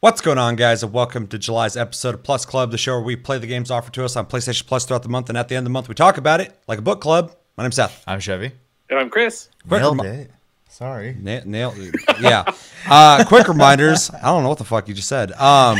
[0.00, 3.02] What's going on, guys, and welcome to July's episode of Plus Club, the show where
[3.02, 5.48] we play the games offered to us on PlayStation Plus throughout the month, and at
[5.48, 7.34] the end of the month, we talk about it like a book club.
[7.56, 8.04] My name's Seth.
[8.06, 8.52] I'm Chevy.
[8.90, 9.48] And I'm Chris.
[9.66, 10.30] Quick Nailed remi- it.
[10.68, 11.16] Sorry.
[11.18, 11.74] Na- nail,
[12.20, 12.44] yeah.
[12.88, 14.08] Uh, quick reminders.
[14.10, 15.32] I don't know what the fuck you just said.
[15.32, 15.78] Um,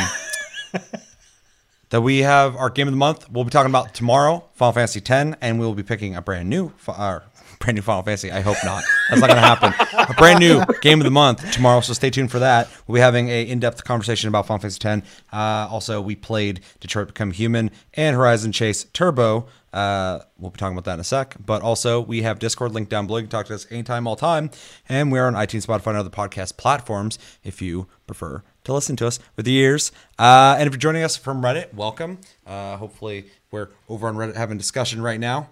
[1.91, 3.31] that we have our game of the month.
[3.31, 6.51] We'll be talking about tomorrow, Final Fantasy X, and we will be picking a brand
[6.51, 7.21] new, fi- uh,
[7.59, 8.31] brand new Final Fantasy.
[8.31, 8.83] I hope not.
[9.09, 9.75] That's not going to happen.
[10.11, 11.81] A brand new game of the month tomorrow.
[11.81, 12.69] So stay tuned for that.
[12.87, 15.07] We'll be having a in-depth conversation about Final Fantasy X.
[15.33, 19.47] Uh, also, we played Detroit Become Human and Horizon Chase Turbo.
[19.73, 21.37] Uh, we'll be talking about that in a sec.
[21.45, 23.19] But also, we have Discord link down below.
[23.19, 24.51] You can talk to us anytime, all time.
[24.89, 29.07] And we're on iTunes, Spotify, and other podcast platforms if you prefer to listen to
[29.07, 29.93] us with the ears.
[30.19, 32.19] Uh, and if you're joining us from Reddit, welcome.
[32.47, 35.51] Uh, hopefully, we're over on Reddit having discussion right now.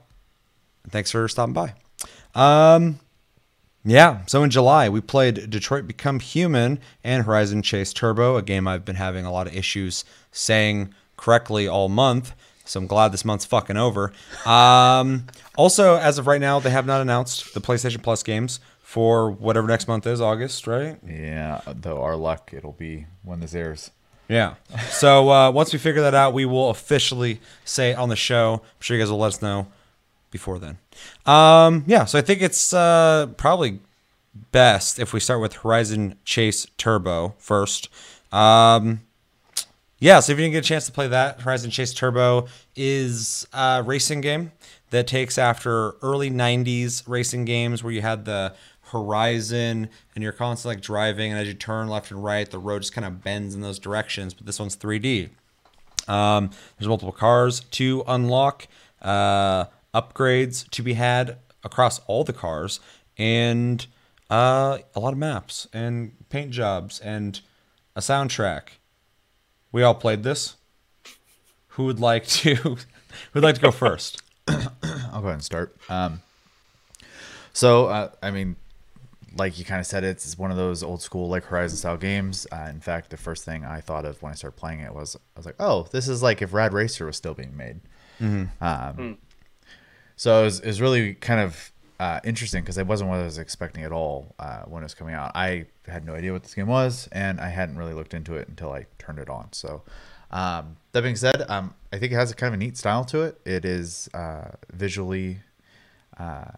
[0.89, 1.75] Thanks for stopping by.
[2.37, 3.01] Um,
[3.85, 8.69] yeah, so in July, we played Detroit Become Human and Horizon Chase Turbo, a game
[8.69, 12.35] I've been having a lot of issues saying correctly all month.
[12.65, 14.13] So I'm glad this month's fucking over.
[14.45, 15.27] Um,
[15.57, 19.69] also, as of right now, they have not announced the PlayStation Plus games for whatever
[19.69, 20.99] next month is, August, right?
[21.07, 23.93] Yeah, though our luck, it'll be when this airs.
[24.29, 24.55] Yeah.
[24.89, 28.55] So uh, once we figure that out, we will officially say it on the show.
[28.65, 29.69] I'm sure you guys will let us know
[30.31, 30.79] before then.
[31.25, 32.05] Um, yeah.
[32.05, 33.81] So I think it's uh, probably
[34.53, 37.89] best if we start with Horizon Chase Turbo first.
[38.33, 39.01] Um,
[39.99, 40.21] yeah.
[40.21, 43.83] So if you didn't get a chance to play that, Horizon Chase Turbo is a
[43.83, 44.53] racing game
[44.91, 48.55] that takes after early 90s racing games where you had the
[48.93, 52.83] horizon and you're constantly like driving and as you turn left and right the road
[52.83, 55.29] just kind of bends in those directions but this one's 3d
[56.09, 58.69] um, there's multiple cars to unlock
[59.03, 59.65] uh,
[60.01, 62.81] upgrades to be had across all the cars
[63.17, 63.87] and
[64.31, 67.41] uh, a lot of maps and paint jobs and
[67.95, 68.79] a soundtrack
[69.73, 70.57] we all played this
[71.69, 72.77] who would like to who
[73.35, 75.77] would like to go first I'll go ahead and start.
[75.89, 76.21] Um,
[77.53, 78.57] so, uh, I mean,
[79.37, 81.97] like you kind of said, it's, it's one of those old school like Horizon style
[81.97, 82.47] games.
[82.53, 85.17] Uh, in fact, the first thing I thought of when I started playing it was
[85.17, 87.81] I was like, oh, this is like if Rad Racer was still being made.
[88.61, 89.19] Um,
[90.17, 93.25] So it was, it was really kind of uh, interesting because it wasn't what I
[93.25, 95.33] was expecting at all uh, when it was coming out.
[95.35, 98.49] I had no idea what this game was, and I hadn't really looked into it
[98.49, 99.53] until I turned it on.
[99.53, 99.83] So
[100.31, 103.05] um, that being said, um, I think it has a kind of a neat style
[103.07, 103.41] to it.
[103.45, 105.39] It is uh, visually
[106.19, 106.53] uh,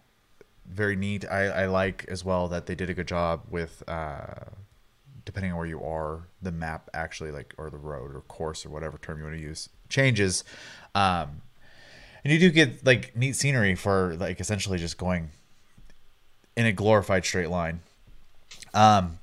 [0.65, 1.25] very neat.
[1.29, 4.25] I, I like as well that they did a good job with uh,
[5.25, 8.69] depending on where you are, the map actually like or the road or course or
[8.69, 10.43] whatever term you want to use changes.
[10.95, 11.41] Um,
[12.23, 15.29] and you do get like neat scenery for like essentially just going
[16.55, 17.79] in a glorified straight line.
[18.73, 19.19] Um,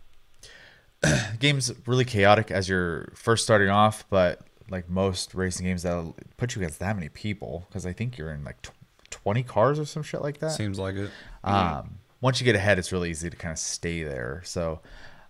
[1.39, 4.41] game's really chaotic as you're first starting off, but
[4.71, 8.33] like most racing games, that'll put you against that many people because I think you're
[8.33, 8.73] in like tw-
[9.11, 10.53] 20 cars or some shit like that.
[10.53, 11.11] seems like it
[11.45, 14.43] Um, once you get ahead, it's really easy to kind of stay there.
[14.45, 14.81] So,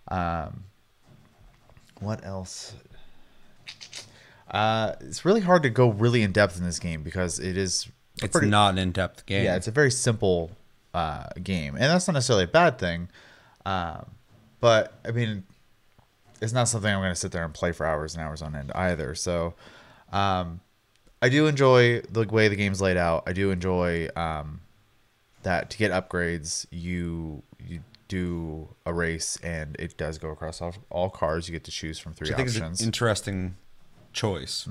[0.07, 0.63] um,
[1.99, 2.73] what else?
[4.49, 7.87] Uh, it's really hard to go really in depth in this game because it is.
[8.21, 10.51] It's pretty- not an in-depth game yeah, it's a very simple
[10.93, 13.09] uh, game, and that's not necessarily a bad thing.
[13.65, 14.07] Um,
[14.59, 15.43] but I mean,
[16.41, 18.55] it's not something I'm going to sit there and play for hours and hours on
[18.55, 19.13] end either.
[19.13, 19.53] So,
[20.11, 20.61] um,
[21.21, 23.23] I do enjoy the way the game's laid out.
[23.27, 24.61] I do enjoy um,
[25.43, 30.73] that to get upgrades, you you do a race, and it does go across all,
[30.89, 31.47] all cars.
[31.47, 32.81] You get to choose from three Which I think options.
[32.81, 33.55] an interesting
[34.17, 34.67] choice.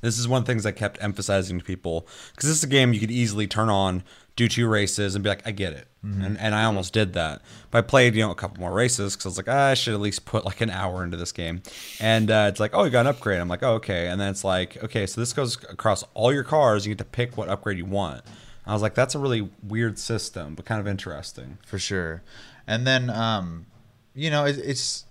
[0.00, 2.68] This is one of the things I kept emphasizing to people because this is a
[2.68, 4.02] game you could easily turn on,
[4.36, 5.88] do two races, and be like, I get it.
[6.02, 7.40] And, and I almost did that.
[7.70, 9.74] But I played, you know, a couple more races because I was like, ah, I
[9.74, 11.62] should at least put like an hour into this game.
[12.00, 13.40] And uh, it's like, oh, you got an upgrade.
[13.40, 14.08] I'm like, oh, okay.
[14.08, 16.86] And then it's like, okay, so this goes across all your cars.
[16.86, 18.22] You get to pick what upgrade you want.
[18.66, 21.56] I was like, that's a really weird system, but kind of interesting.
[21.66, 22.22] for sure.
[22.66, 23.66] And then, um,
[24.14, 25.06] you know, it, it's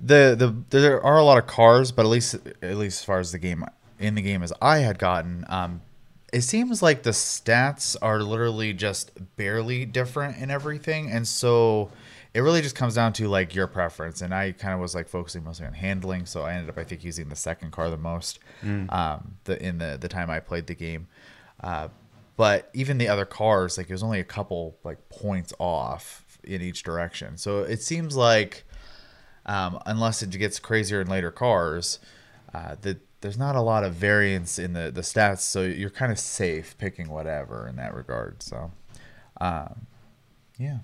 [0.00, 0.34] the
[0.70, 3.32] the there are a lot of cars, but at least at least as far as
[3.32, 3.64] the game
[3.98, 5.82] in the game as I had gotten, um,
[6.32, 11.90] it seems like the stats are literally just barely different in everything, and so
[12.32, 14.22] it really just comes down to like your preference.
[14.22, 16.84] And I kind of was like focusing mostly on handling, so I ended up I
[16.84, 18.38] think using the second car the most,
[18.90, 21.08] um, the in the the time I played the game.
[21.62, 21.88] Uh,
[22.36, 26.62] but even the other cars, like it was only a couple like points off in
[26.62, 27.36] each direction.
[27.36, 28.64] So it seems like
[29.50, 31.98] um, unless it gets crazier in later cars,
[32.54, 35.40] uh, that there's not a lot of variance in the the stats.
[35.40, 38.42] So you're kind of safe picking whatever in that regard.
[38.44, 38.70] So,
[39.40, 39.86] um,
[40.56, 40.78] yeah.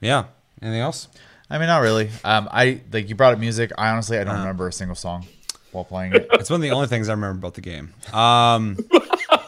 [0.00, 0.24] Yeah.
[0.60, 1.08] Anything else?
[1.48, 2.10] I mean, not really.
[2.22, 3.72] Um, I like you brought up music.
[3.78, 5.26] I honestly I don't remember a single song
[5.70, 6.28] while playing it.
[6.32, 7.94] It's one of the only things I remember about the game.
[8.12, 8.76] Um,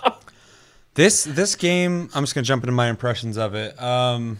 [0.94, 3.80] this this game, I'm just gonna jump into my impressions of it.
[3.80, 4.38] Um,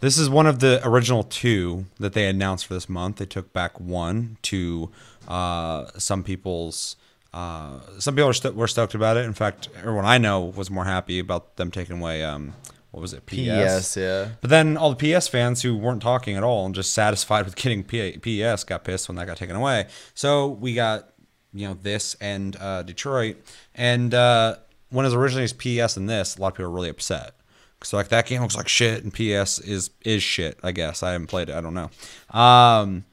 [0.00, 3.16] this is one of the original two that they announced for this month.
[3.16, 4.90] They took back one to
[5.28, 6.96] uh, some people's.
[7.32, 9.26] Uh, some people were, st- were stoked about it.
[9.26, 12.24] In fact, everyone I know was more happy about them taking away.
[12.24, 12.54] Um,
[12.92, 13.26] what was it?
[13.26, 13.36] PES.
[13.36, 14.28] PES, yeah.
[14.40, 17.54] But then all the PES fans who weren't talking at all and just satisfied with
[17.54, 19.86] getting P- PES got pissed when that got taken away.
[20.14, 21.10] So we got,
[21.52, 23.36] you know, this and uh, Detroit.
[23.74, 24.56] And uh,
[24.88, 27.34] when it was originally PES and this, a lot of people were really upset.
[27.82, 30.58] So like that game looks like shit, and PES is is shit.
[30.62, 31.54] I guess I haven't played it.
[31.54, 31.90] I don't know.
[32.38, 33.04] Um,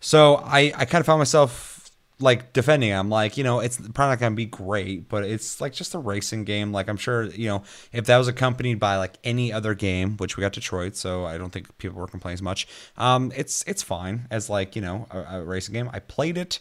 [0.00, 1.90] so I I kind of found myself
[2.20, 2.92] like defending.
[2.92, 5.98] I'm like, you know, it's probably not gonna be great, but it's like just a
[5.98, 6.72] racing game.
[6.72, 7.62] Like I'm sure, you know,
[7.92, 11.38] if that was accompanied by like any other game, which we got Detroit, so I
[11.38, 12.66] don't think people were complaining as much.
[12.96, 15.90] Um, it's it's fine as like you know a, a racing game.
[15.92, 16.58] I played it,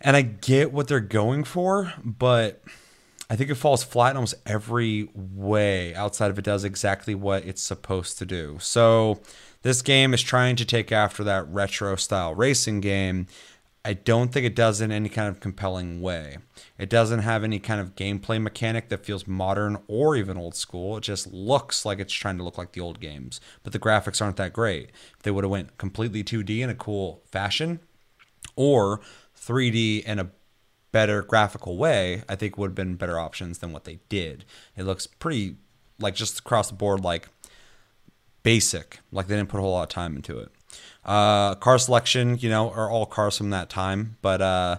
[0.00, 2.62] and I get what they're going for, but.
[3.32, 7.46] I think it falls flat in almost every way outside of it does exactly what
[7.46, 8.58] it's supposed to do.
[8.60, 9.22] So,
[9.62, 13.26] this game is trying to take after that retro style racing game.
[13.86, 16.36] I don't think it does in any kind of compelling way.
[16.78, 20.98] It doesn't have any kind of gameplay mechanic that feels modern or even old school.
[20.98, 24.20] It just looks like it's trying to look like the old games, but the graphics
[24.20, 24.90] aren't that great.
[25.16, 27.80] If they would have went completely 2D in a cool fashion
[28.56, 29.00] or
[29.34, 30.30] 3D in a
[30.92, 34.44] better graphical way, I think would have been better options than what they did.
[34.76, 35.56] It looks pretty
[35.98, 37.28] like just across the board like
[38.42, 40.50] basic, like they didn't put a whole lot of time into it.
[41.04, 44.76] Uh, car selection, you know, are all cars from that time, but uh,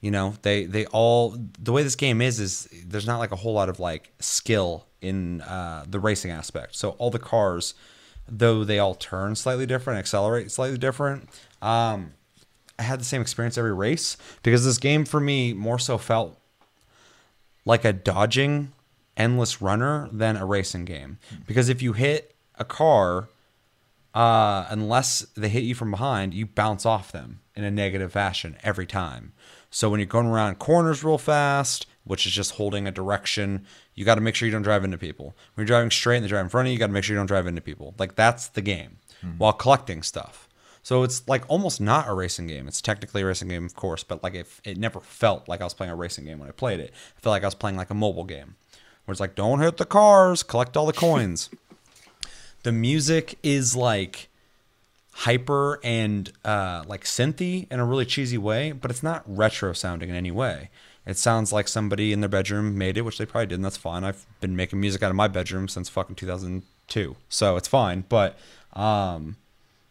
[0.00, 3.36] you know, they they all the way this game is is there's not like a
[3.36, 6.76] whole lot of like skill in uh, the racing aspect.
[6.76, 7.74] So all the cars,
[8.28, 11.28] though they all turn slightly different, accelerate slightly different.
[11.60, 12.14] Um,
[12.78, 16.38] I had the same experience every race because this game for me more so felt
[17.64, 18.72] like a dodging
[19.16, 21.18] endless runner than a racing game.
[21.46, 23.28] Because if you hit a car,
[24.14, 28.56] uh, unless they hit you from behind, you bounce off them in a negative fashion
[28.62, 29.32] every time.
[29.70, 33.64] So when you're going around corners real fast, which is just holding a direction,
[33.94, 35.36] you got to make sure you don't drive into people.
[35.54, 37.04] When you're driving straight and they drive in front of you, you got to make
[37.04, 37.94] sure you don't drive into people.
[37.98, 38.98] Like that's the game
[39.38, 40.48] while collecting stuff.
[40.82, 42.66] So it's like almost not a racing game.
[42.66, 45.64] It's technically a racing game, of course, but like if it never felt like I
[45.64, 46.92] was playing a racing game when I played it.
[47.16, 48.56] I felt like I was playing like a mobile game,
[49.04, 51.50] where it's like don't hit the cars, collect all the coins.
[52.62, 54.28] the music is like
[55.12, 60.08] hyper and uh, like synthy in a really cheesy way, but it's not retro sounding
[60.08, 60.70] in any way.
[61.06, 63.76] It sounds like somebody in their bedroom made it, which they probably did, and that's
[63.76, 64.04] fine.
[64.04, 68.04] I've been making music out of my bedroom since fucking 2002, so it's fine.
[68.08, 68.38] But
[68.74, 69.36] um,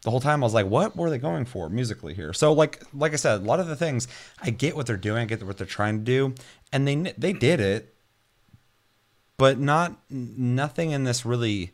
[0.04, 2.34] the whole time I was like, what were they going for musically here?
[2.34, 4.08] So like like I said, a lot of the things
[4.42, 6.36] I get what they're doing, I get what they're trying to do,
[6.74, 7.94] and they they did it,
[9.38, 11.72] but not nothing in this really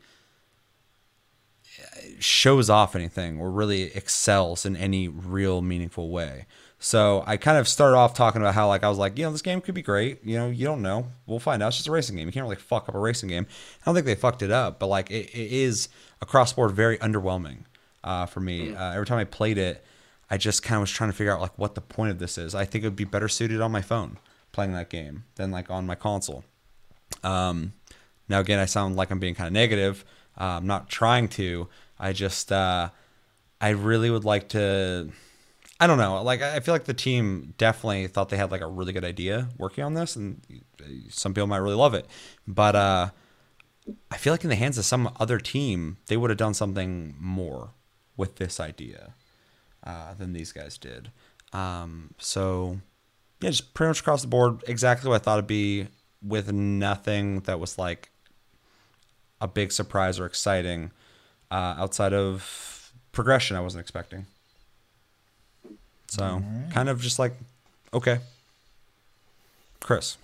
[1.82, 6.46] uh, shows off anything or really excels in any real meaningful way.
[6.80, 9.32] So I kind of started off talking about how like I was like, you know,
[9.32, 10.24] this game could be great.
[10.24, 11.07] You know, you don't know.
[11.26, 11.69] We'll find out.
[11.69, 12.28] It's just a racing game.
[12.28, 13.48] You can't really fuck up a racing game.
[13.81, 15.88] I don't think they fucked it up, but like it, it is
[16.22, 17.64] across board very underwhelming
[18.07, 18.73] uh, for me.
[18.73, 19.83] Uh, every time I played it,
[20.30, 22.37] I just kind of was trying to figure out like what the point of this
[22.37, 22.56] is.
[22.56, 24.18] I think it would be better suited on my phone
[24.54, 26.45] playing that game than like on my console.
[27.23, 27.73] Um,
[28.30, 30.06] now again, I sound like I'm being kind of negative.
[30.40, 31.68] Uh, I'm not trying to.
[31.99, 32.90] I just uh,
[33.59, 35.09] I really would like to.
[35.80, 36.23] I don't know.
[36.23, 39.49] Like I feel like the team definitely thought they had like a really good idea
[39.57, 40.42] working on this, and
[41.09, 42.06] some people might really love it.
[42.47, 43.09] But uh,
[44.09, 47.16] I feel like in the hands of some other team, they would have done something
[47.19, 47.71] more
[48.18, 49.14] with this idea
[49.86, 51.12] uh, than these guys did.
[51.54, 52.80] Um, so
[53.40, 55.88] yeah, just pretty much across the board, exactly what I thought it'd be,
[56.21, 58.09] with nothing that was like
[59.40, 60.92] a big surprise or exciting
[61.52, 64.26] uh, outside of progression I wasn't expecting.
[66.07, 67.33] So kind of just like,
[67.94, 68.19] okay,
[69.80, 70.18] Chris.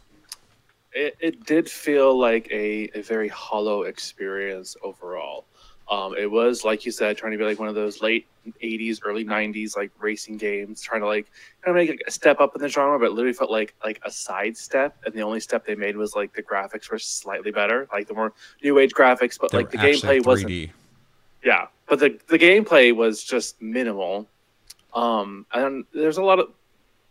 [0.94, 5.46] it, it did feel like a, a very hollow experience overall.
[5.90, 8.26] Um, it was like you said, trying to be like one of those late
[8.64, 11.30] '80s, early '90s like racing games, trying to like
[11.62, 14.00] kind of make a step up in the genre, but it literally felt like like
[14.04, 17.52] a side step, and the only step they made was like the graphics were slightly
[17.52, 20.72] better, like the more new age graphics, but They like the gameplay wasn't
[21.44, 24.28] yeah, but the the gameplay was just minimal.
[24.94, 26.50] Um, and there's a lot of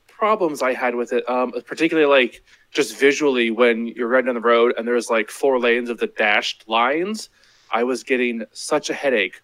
[0.08, 4.40] problems I had with it, um, particularly like just visually when you're riding on the
[4.40, 7.28] road and there's like four lanes of the dashed lines.
[7.72, 9.40] I was getting such a headache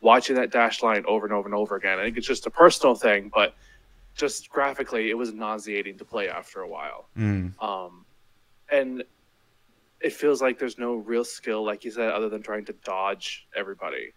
[0.00, 1.98] watching that dash line over and over and over again.
[1.98, 3.54] I think it's just a personal thing, but
[4.14, 7.08] just graphically, it was nauseating to play after a while.
[7.16, 7.60] Mm.
[7.62, 8.04] Um,
[8.70, 9.02] and
[10.00, 13.46] it feels like there's no real skill, like you said, other than trying to dodge
[13.54, 14.12] everybody.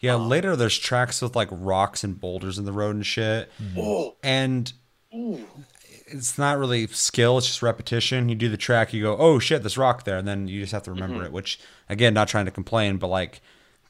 [0.00, 3.50] Yeah, Um, later there's tracks with like rocks and boulders in the road and shit.
[3.76, 4.72] Oh, And
[5.14, 5.46] ooh.
[6.12, 8.28] It's not really skill, it's just repetition.
[8.28, 10.18] You do the track, you go, oh shit, this rock there.
[10.18, 13.08] And then you just have to remember it, which, again, not trying to complain, but
[13.08, 13.40] like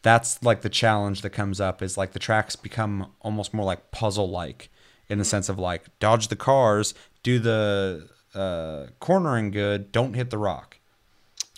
[0.03, 3.91] that's like the challenge that comes up is like the tracks become almost more like
[3.91, 4.71] puzzle like
[5.09, 10.31] in the sense of like dodge the cars, do the uh, cornering good, don't hit
[10.31, 10.79] the rock,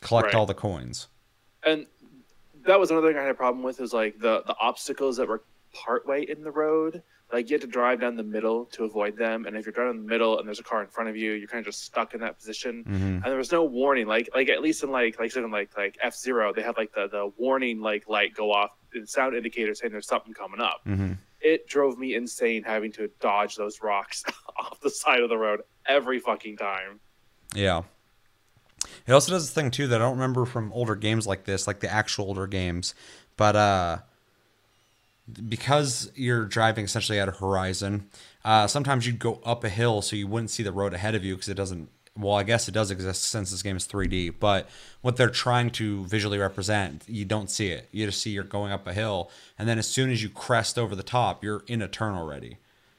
[0.00, 0.34] collect Right.
[0.34, 1.08] all the coins.
[1.64, 1.86] and
[2.64, 5.28] that was another thing I had a problem with is like the the obstacles that
[5.28, 5.42] were
[5.72, 7.02] partway in the road.
[7.32, 9.96] Like you had to drive down the middle to avoid them, and if you're driving
[9.96, 11.82] in the middle and there's a car in front of you, you're kind of just
[11.84, 12.84] stuck in that position.
[12.84, 12.92] Mhm.
[12.92, 16.14] And there was no warning, like like at least in like like like like F
[16.14, 19.92] Zero, they have like the the warning like light go off, the sound indicator saying
[19.92, 20.82] there's something coming up.
[20.86, 21.16] Mhm.
[21.40, 24.22] It drove me insane having to dodge those rocks
[24.58, 27.00] off the side of the road every fucking time.
[27.54, 27.82] Yeah.
[29.06, 31.66] It also does this thing too that I don't remember from older games like this,
[31.66, 32.94] like the actual older games,
[33.36, 33.98] but uh,
[35.48, 38.08] because you're driving essentially at a horizon,
[38.44, 41.24] uh, sometimes you'd go up a hill so you wouldn't see the road ahead of
[41.24, 41.88] you because it doesn't.
[42.14, 44.68] Well, I guess it does exist since this game is 3D, but
[45.00, 47.88] what they're trying to visually represent, you don't see it.
[47.90, 50.78] You just see you're going up a hill, and then as soon as you crest
[50.78, 52.58] over the top, you're in a turn already.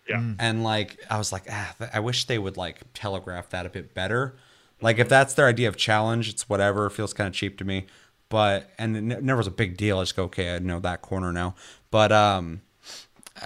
[0.10, 0.34] Yeah.
[0.40, 3.94] And like I was like, ah, I wish they would like telegraph that a bit
[3.94, 4.36] better.
[4.82, 6.88] Like if that's their idea of challenge, it's whatever.
[6.88, 7.86] It feels kind of cheap to me.
[8.30, 10.00] But and it never was a big deal.
[10.00, 11.56] I just go, okay, I know that corner now.
[11.94, 12.62] But um,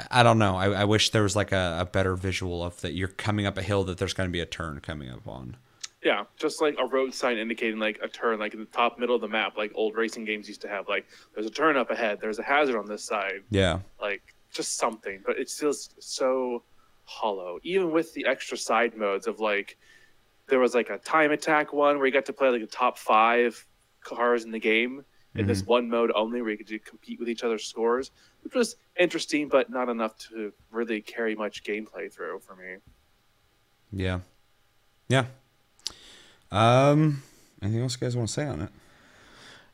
[0.09, 0.55] I- don't know.
[0.55, 3.57] I, I wish there was like a, a better visual of that you're coming up
[3.57, 5.57] a hill that there's going to be a turn coming up on.
[6.01, 9.15] Yeah, just like a road sign indicating like a turn, like in the top middle
[9.15, 10.87] of the map, like old racing games used to have.
[10.87, 13.79] Like, there's a turn up ahead, there's a hazard on this side, Yeah.
[14.01, 14.21] like
[14.53, 15.21] just something.
[15.25, 16.63] But it feels so
[17.03, 19.77] hollow, even with the extra side modes of like,
[20.47, 22.97] there was like a time attack one where you got to play like the top
[22.97, 23.65] five
[23.99, 25.03] cars in the game
[25.37, 28.11] in this one mode only, where you could do, compete with each other's scores,
[28.43, 32.77] which was interesting, but not enough to really carry much gameplay through for me.
[33.91, 34.19] Yeah.
[35.09, 35.25] Yeah.
[36.51, 37.23] Um.
[37.61, 38.69] Anything else you guys want to say on it?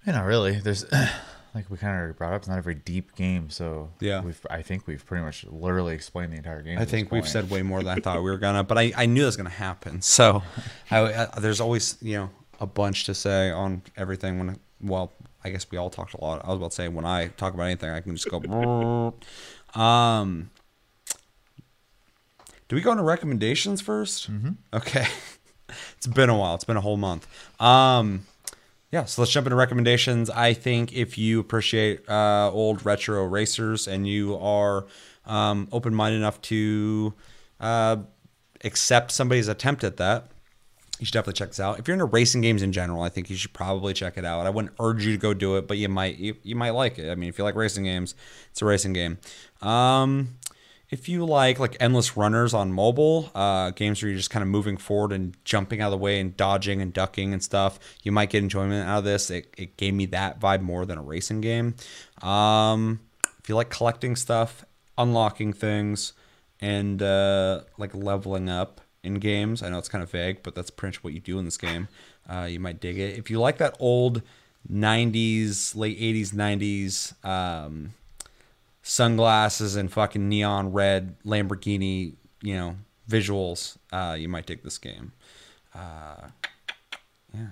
[0.05, 0.60] Yeah, not really.
[0.60, 0.86] There's
[1.55, 2.41] like we kind of already brought up.
[2.41, 4.22] It's not a very deep game, so Yeah.
[4.22, 6.79] We've I think we've pretty much literally explained the entire game.
[6.79, 9.05] I think we've said way more than I thought we were gonna, but I, I
[9.05, 10.01] knew that was gonna happen.
[10.01, 10.43] So
[10.89, 12.29] I, I, there's always you know
[12.60, 14.39] a bunch to say on everything.
[14.39, 15.12] When well,
[15.43, 16.43] I guess we all talked a lot.
[16.43, 19.13] I was about to say when I talk about anything, I can just go.
[19.79, 20.50] um,
[22.69, 24.50] do we go into recommendations 1st Mm-hmm.
[24.73, 25.05] Okay,
[25.97, 26.55] it's been a while.
[26.55, 27.27] It's been a whole month.
[27.62, 28.25] Um,
[28.91, 30.29] yeah, so let's jump into recommendations.
[30.29, 34.85] I think if you appreciate uh, old retro racers and you are
[35.25, 37.13] um, open minded enough to
[37.59, 37.97] uh,
[38.63, 40.27] accept somebody's attempt at that,
[41.03, 41.79] you should definitely check this out.
[41.79, 44.45] If you're into racing games in general, I think you should probably check it out.
[44.45, 46.98] I wouldn't urge you to go do it, but you might you, you might like
[46.98, 47.12] it.
[47.12, 48.15] I mean, if you like racing games,
[48.51, 49.17] it's a racing game.
[49.62, 50.38] Um,
[50.89, 54.48] if you like like endless runners on mobile, uh, games where you're just kind of
[54.48, 58.13] moving forward and jumping out of the way and dodging and ducking and stuff, you
[58.13, 59.29] might get enjoyment out of this.
[59.29, 61.75] It, it gave me that vibe more than a racing game.
[62.22, 63.01] Um,
[63.39, 64.63] if you like collecting stuff,
[64.98, 66.13] unlocking things,
[66.62, 70.69] and uh, like leveling up in games, I know it's kind of vague, but that's
[70.69, 71.88] pretty much what you do in this game.
[72.27, 73.17] Uh, you might dig it.
[73.17, 74.22] If you like that old
[74.72, 77.93] 90s, late 80s, 90s, um,
[78.81, 82.77] sunglasses and fucking neon red Lamborghini, you know,
[83.10, 85.12] visuals, uh, you might dig this game.
[85.75, 86.29] Uh,
[87.33, 87.48] yeah.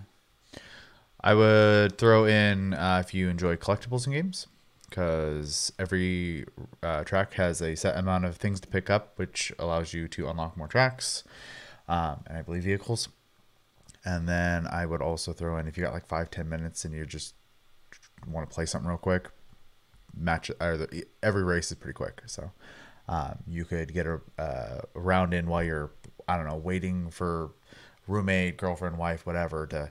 [1.23, 4.47] I would throw in uh, if you enjoy collectibles in games,
[4.91, 6.45] because every
[6.83, 10.27] uh, track has a set amount of things to pick up, which allows you to
[10.27, 11.23] unlock more tracks,
[11.87, 13.07] um, and I believe vehicles.
[14.03, 16.93] And then I would also throw in if you got like five ten minutes and
[16.93, 17.35] you just
[18.27, 19.29] want to play something real quick,
[20.13, 22.51] match or the, every race is pretty quick, so
[23.07, 25.91] um, you could get a uh, round in while you're
[26.27, 27.51] I don't know waiting for
[28.07, 29.89] roommate, girlfriend, wife, whatever to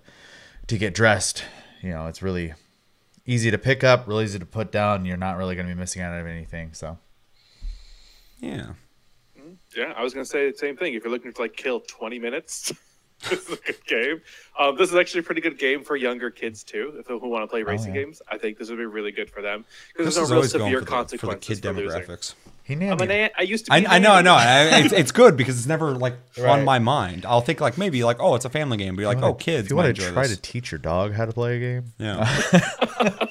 [0.66, 1.44] to get dressed.
[1.80, 2.52] You know, it's really
[3.26, 5.04] easy to pick up, really easy to put down.
[5.04, 6.72] You're not really going to be missing out on anything.
[6.72, 6.98] So
[8.40, 8.72] Yeah.
[9.76, 10.94] Yeah, I was gonna say the same thing.
[10.94, 12.72] If you're looking to like kill 20 minutes,
[13.30, 14.20] this is a good game.
[14.58, 17.44] Um, this is actually a pretty good game for younger kids too, if who want
[17.44, 18.02] to play racing yeah.
[18.02, 18.22] games.
[18.28, 20.38] I think this would be really good for them because Chris there's is no real
[20.38, 22.34] always going severe for the, for the kid for losing.
[22.76, 22.80] Demographics.
[22.82, 23.14] he I'm an it.
[23.14, 23.32] ant.
[23.38, 23.72] I used to.
[23.72, 24.34] I, an I know, I know.
[24.34, 27.24] I, it's, it's good because it's never like on my mind.
[27.26, 29.66] I'll think like maybe like oh it's a family game, but you're like oh kids
[29.66, 30.36] If you want to try this.
[30.36, 32.40] to teach your dog how to play a game, yeah.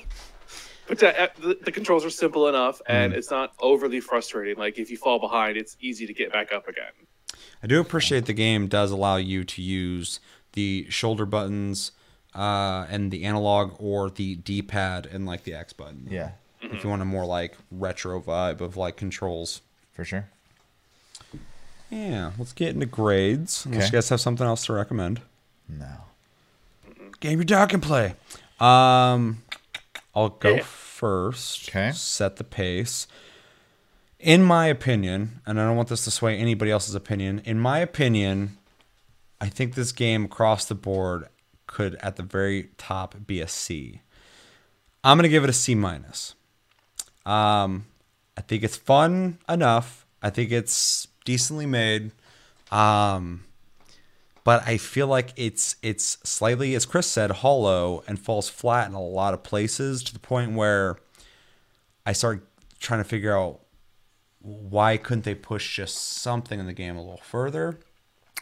[0.88, 2.84] but uh, the, the controls are simple enough, Mm.
[2.88, 4.58] and it's not overly frustrating.
[4.58, 6.92] Like if you fall behind, it's easy to get back up again.
[7.64, 10.20] I do appreciate the game does allow you to use
[10.54, 11.92] the shoulder buttons
[12.34, 16.08] uh, and the analog or the D-pad and like the X button.
[16.10, 19.62] Yeah, If you want a more like retro vibe of like controls.
[19.94, 20.30] for sure.
[21.90, 23.66] Yeah, let's get into grades.
[23.66, 23.86] Unless Okay.
[23.88, 25.22] you guys have something else to recommend.
[25.68, 26.04] No.
[27.20, 28.14] Game your dog can play.
[28.60, 29.44] Um,
[30.16, 30.64] I'll go Yeah.
[30.64, 31.68] first.
[31.70, 31.92] Okay.
[31.94, 33.08] Set the pace.
[34.20, 37.40] In my opinion, and I don't want this to sway anybody else's opinion.
[37.46, 38.58] In my opinion,
[39.42, 41.28] I think this game across the board
[41.68, 44.02] could, at the very top, be a C.
[45.04, 46.36] I'm gonna give it a C minus.
[47.30, 47.86] Um,
[48.36, 50.06] I think it's fun enough.
[50.22, 52.12] I think it's decently made.
[52.72, 53.44] Um,
[54.44, 58.96] but I feel like it's it's slightly, as Chris said, hollow and falls flat in
[58.96, 60.98] a lot of places to the point where
[62.06, 62.48] I start
[62.80, 63.60] trying to figure out
[64.42, 67.80] why couldn't they push just something in the game a little further.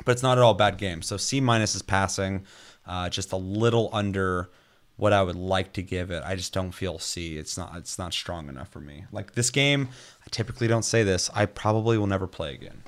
[0.05, 1.01] But it's not at all a bad game.
[1.01, 2.45] So C minus is passing,
[2.85, 4.49] uh, just a little under
[4.97, 6.23] what I would like to give it.
[6.25, 7.37] I just don't feel C.
[7.37, 9.05] It's not it's not strong enough for me.
[9.11, 9.89] Like this game,
[10.21, 11.29] I typically don't say this.
[11.33, 12.83] I probably will never play again.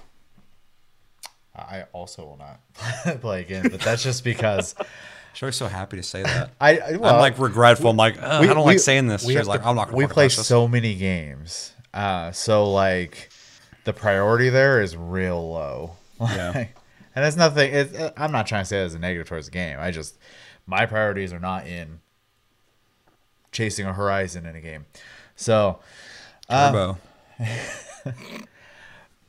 [1.55, 4.75] I also will not play again, but that's just because
[5.41, 6.51] always so happy to say that.
[6.59, 7.89] I, well, I'm like regretful.
[7.89, 9.25] I'm like, "Ugh, I don't like saying this.
[9.25, 9.91] we like, to- I'm not.
[9.93, 13.29] We play touch this." so many games, uh, so like
[13.85, 15.95] the priority there is real low.
[16.21, 16.67] Yeah.
[17.15, 17.73] and it's nothing.
[17.73, 19.77] It's, uh, I'm not trying to say it as a negative towards the game.
[19.79, 20.17] I just
[20.69, 21.99] my priorities are not in
[23.51, 24.85] chasing a horizon in a game.
[25.35, 25.79] So
[26.49, 26.97] Turbo.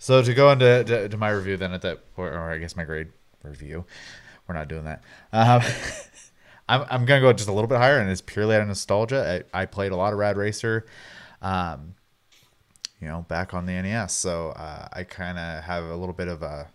[0.03, 2.75] So to go into to, to my review then at that point, or I guess
[2.75, 3.09] my grade
[3.43, 3.85] review,
[4.49, 5.03] we're not doing that.
[5.31, 5.61] Um,
[6.71, 9.45] I'm I'm gonna go just a little bit higher, and it's purely out of nostalgia.
[9.53, 10.87] I, I played a lot of Rad Racer,
[11.43, 11.97] um,
[12.99, 16.29] you know, back on the NES, so uh, I kind of have a little bit
[16.29, 16.69] of a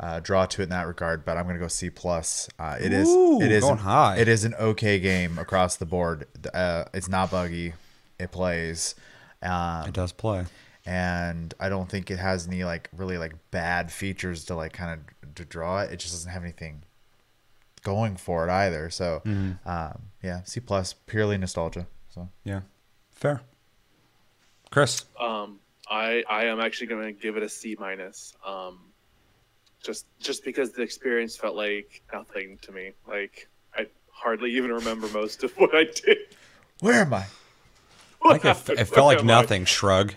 [0.00, 1.24] uh, draw to it in that regard.
[1.24, 2.48] But I'm gonna go C plus.
[2.58, 4.16] Uh, it is Ooh, it is going an- high.
[4.16, 6.26] It is an okay game across the board.
[6.52, 7.74] Uh, it's not buggy.
[8.18, 8.94] It plays.
[9.42, 10.44] Um, It does play.
[10.86, 15.00] and I don't think it has any like really like bad features to like kind
[15.26, 15.92] of to draw it.
[15.92, 16.82] It just doesn't have anything
[17.82, 18.90] going for it either.
[18.90, 19.68] So, Mm-hmm.
[19.68, 21.86] um, yeah, C plus, purely nostalgia.
[22.14, 22.60] So, Yeah.
[23.12, 23.40] Fair.
[24.70, 25.04] Chris.
[25.18, 28.34] Um, I I am actually going to give it a C minus.
[28.46, 28.78] Um,
[29.82, 32.92] just just because the experience felt like nothing to me.
[33.06, 36.18] Like I hardly even remember most of what I did.
[36.80, 37.26] where am I?
[38.22, 38.78] I think it, happened?
[38.78, 39.40] it felt like Where am I?
[39.40, 39.64] nothing.
[39.64, 40.14] Shrug.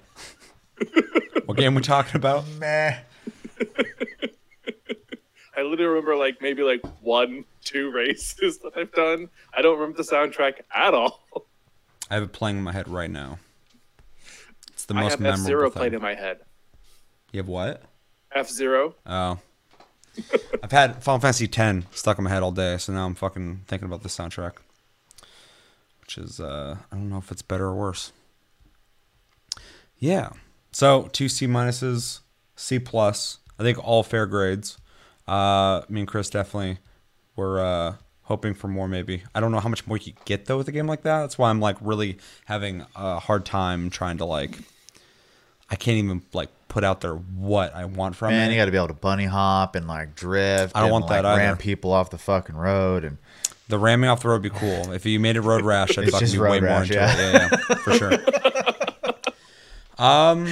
[1.45, 2.45] what game we talking about?
[2.59, 2.97] Meh.
[5.55, 9.29] I literally remember like maybe like one, two races that I've done.
[9.55, 11.23] I don't remember the soundtrack at all.
[12.09, 13.39] I have it playing in my head right now.
[14.73, 15.79] It's the most I most have F Zero thing.
[15.79, 16.39] played in my head.
[17.31, 17.83] You have what?
[18.33, 18.95] F Zero.
[19.05, 19.39] Oh.
[20.61, 23.61] I've had Final Fantasy X stuck in my head all day, so now I'm fucking
[23.67, 24.53] thinking about the soundtrack.
[26.01, 28.11] Which is uh I don't know if it's better or worse.
[29.97, 30.29] Yeah.
[30.71, 32.19] So two C minuses,
[32.55, 33.39] C plus.
[33.57, 34.77] I think all fair grades.
[35.27, 36.79] Uh me and Chris definitely
[37.35, 39.23] were uh hoping for more maybe.
[39.33, 41.21] I don't know how much more you get though with a game like that.
[41.21, 44.59] That's why I'm like really having a hard time trying to like
[45.69, 48.53] I can't even like put out there what I want from Man, it.
[48.55, 50.75] you got to be able to bunny hop and like drift.
[50.75, 53.19] I don't and, want that like, ram people off the fucking road and
[53.67, 54.91] The ramming off the road would be cool.
[54.91, 57.13] If you made it road rash, I'd fucking be way more into yeah.
[57.15, 57.33] it.
[57.33, 58.13] Yeah, yeah, for sure.
[60.03, 60.47] um,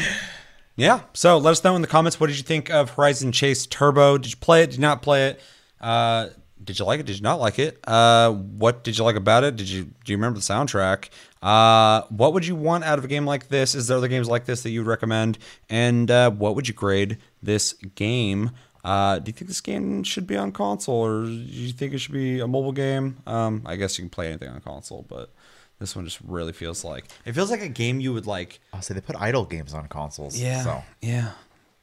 [0.75, 1.01] yeah.
[1.13, 4.19] So let us know in the comments what did you think of Horizon Chase Turbo?
[4.19, 4.67] Did you play it?
[4.67, 5.41] Did you not play it?
[5.79, 6.27] Uh,
[6.63, 7.06] did you like it?
[7.06, 7.80] Did you not like it?
[7.88, 9.56] Uh, what did you like about it?
[9.56, 11.10] Did you do you remember the soundtrack?
[11.41, 13.74] Uh, what would you want out of a game like this?
[13.74, 15.38] Is there other games like this that you would recommend?
[15.69, 18.52] And uh, what would you grade this game?
[18.84, 22.00] Uh, do you think this game should be on console, or do you think it
[22.00, 23.17] should be a mobile game?
[23.28, 25.32] Um, I guess you can play anything on console, but
[25.80, 28.60] this one just really feels like it feels like a game you would like.
[28.74, 30.39] I'll say they put idle games on consoles.
[30.39, 30.63] Yeah.
[30.63, 31.32] So yeah,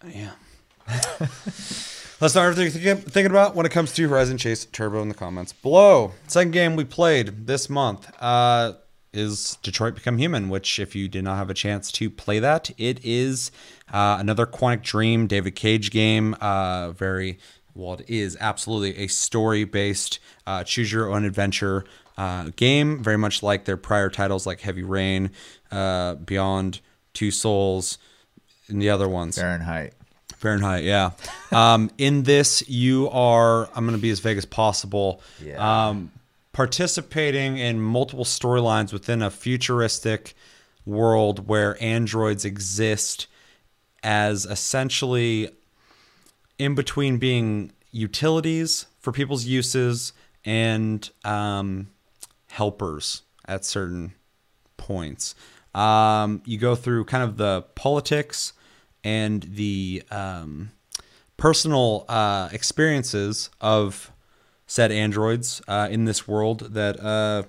[0.09, 0.31] yeah.
[2.20, 5.09] Let's know everything you're thinking, thinking about when it comes to Horizon Chase Turbo in
[5.09, 6.14] the comments below.
[6.27, 8.72] Second game we played this month uh,
[9.12, 12.70] is Detroit Become Human, which, if you did not have a chance to play that,
[12.79, 13.53] it is
[13.92, 16.35] uh, another Quantic Dream David Cage game.
[16.40, 17.38] Uh, very
[17.74, 21.85] well, it is absolutely a story based uh, choose your own adventure
[22.16, 25.31] uh, game, very much like their prior titles like Heavy Rain,
[25.70, 26.81] uh, Beyond
[27.12, 27.98] Two Souls,
[28.68, 29.38] and the other ones.
[29.38, 29.94] Fahrenheit.
[30.38, 31.11] Fahrenheit, yeah.
[31.51, 33.68] Um, in this, you are.
[33.74, 35.20] I'm going to be as vague as possible.
[35.44, 35.88] Yeah.
[35.88, 36.12] Um,
[36.53, 40.35] participating in multiple storylines within a futuristic
[40.87, 43.27] world where androids exist
[44.03, 45.51] as essentially
[46.59, 50.12] in between being utilities for people's uses
[50.44, 51.88] and um,
[52.46, 54.14] helpers at certain
[54.77, 55.35] points.
[55.74, 58.53] Um, you go through kind of the politics
[59.09, 60.71] and the um,
[61.38, 64.12] personal uh, experiences of
[64.66, 67.42] said androids uh, in this world that uh,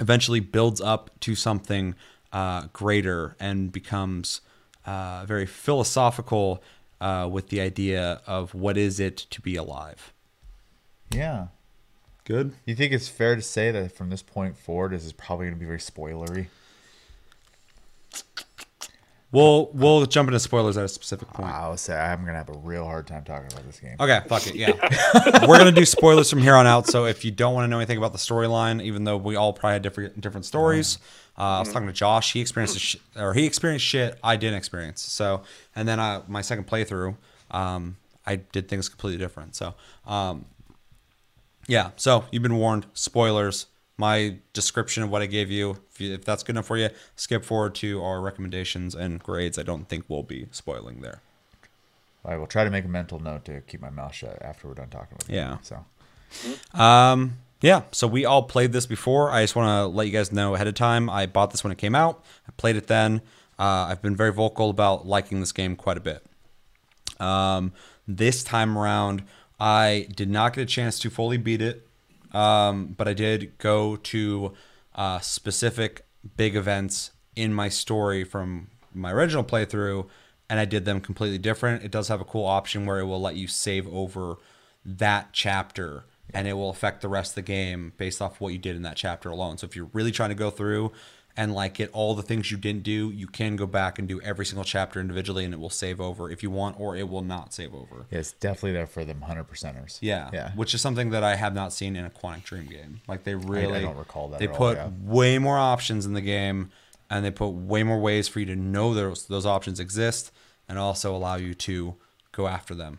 [0.00, 1.94] eventually builds up to something
[2.32, 4.40] uh, greater and becomes
[4.84, 6.60] uh, very philosophical
[7.00, 10.12] uh, with the idea of what is it to be alive.
[11.12, 11.46] Yeah.
[12.24, 12.52] Good.
[12.66, 15.54] You think it's fair to say that from this point forward, this is probably going
[15.54, 16.48] to be very spoilery?
[19.32, 21.50] We'll we'll jump into spoilers at a specific point.
[21.50, 23.94] I would say I'm going to have a real hard time talking about this game.
[24.00, 24.56] Okay, fuck it.
[24.56, 24.72] Yeah.
[25.46, 26.88] We're going to do spoilers from here on out.
[26.88, 29.52] So if you don't want to know anything about the storyline, even though we all
[29.52, 30.98] probably had different different stories,
[31.38, 32.32] uh, I was talking to Josh.
[32.32, 35.00] He experienced sh- or he experienced shit I didn't experience.
[35.02, 35.42] So
[35.76, 37.16] and then uh, my second playthrough,
[37.52, 39.54] um, I did things completely different.
[39.54, 39.74] So
[40.08, 40.44] um,
[41.68, 41.90] yeah.
[41.94, 42.86] So you've been warned.
[42.94, 43.66] Spoilers.
[44.00, 45.76] My description of what I gave you.
[45.92, 49.58] If, you, if that's good enough for you, skip forward to our recommendations and grades.
[49.58, 51.20] I don't think we'll be spoiling there.
[52.24, 54.74] I will try to make a mental note to keep my mouth shut after we're
[54.74, 55.36] done talking with you.
[55.36, 55.58] Yeah.
[55.62, 55.84] So
[56.78, 59.30] Um, yeah, so we all played this before.
[59.30, 61.10] I just want to let you guys know ahead of time.
[61.10, 62.24] I bought this when it came out.
[62.48, 63.20] I played it then.
[63.58, 66.24] Uh, I've been very vocal about liking this game quite a bit.
[67.20, 67.72] Um,
[68.08, 69.24] this time around,
[69.58, 71.86] I did not get a chance to fully beat it,
[72.32, 74.52] um, but I did go to
[74.94, 76.04] uh, specific
[76.36, 80.08] big events in my story from my original playthrough,
[80.48, 81.84] and I did them completely different.
[81.84, 84.36] It does have a cool option where it will let you save over
[84.84, 88.58] that chapter and it will affect the rest of the game based off what you
[88.58, 89.58] did in that chapter alone.
[89.58, 90.92] So if you're really trying to go through
[91.36, 94.20] and like get all the things you didn't do, you can go back and do
[94.20, 97.22] every single chapter individually and it will save over if you want or it will
[97.22, 98.06] not save over.
[98.10, 99.98] yeah, it's definitely there for them hundred percenters.
[100.00, 100.30] Yeah.
[100.32, 100.52] Yeah.
[100.54, 103.00] Which is something that I have not seen in a Quantic Dream game.
[103.06, 104.90] Like they really don't recall that They at all, put yeah.
[105.02, 106.70] way more options in the game
[107.08, 110.32] and they put way more ways for you to know those those options exist
[110.68, 111.96] and also allow you to
[112.32, 112.98] go after them.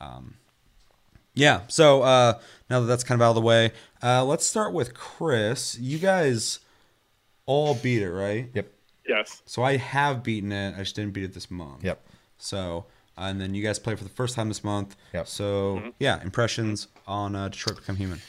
[0.00, 0.34] Um,
[1.34, 1.62] yeah.
[1.68, 2.38] So uh,
[2.68, 5.78] now that that's kind of out of the way, uh, let's start with Chris.
[5.78, 6.60] You guys
[7.48, 8.50] all beat it, right?
[8.52, 8.70] Yep.
[9.08, 9.42] Yes.
[9.46, 10.74] So I have beaten it.
[10.76, 11.82] I just didn't beat it this month.
[11.82, 11.98] Yep.
[12.36, 12.84] So,
[13.16, 14.96] and then you guys play for the first time this month.
[15.14, 15.26] Yep.
[15.26, 18.20] So, yeah, impressions on uh, Detroit Become Human.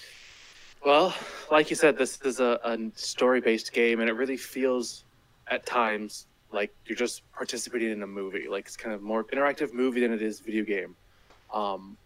[0.86, 1.14] Well,
[1.52, 5.04] like you said, this is a, a story-based game, and it really feels,
[5.48, 8.48] at times, like you're just participating in a movie.
[8.48, 10.96] Like it's kind of more interactive movie than it is video game.
[11.54, 11.98] Um,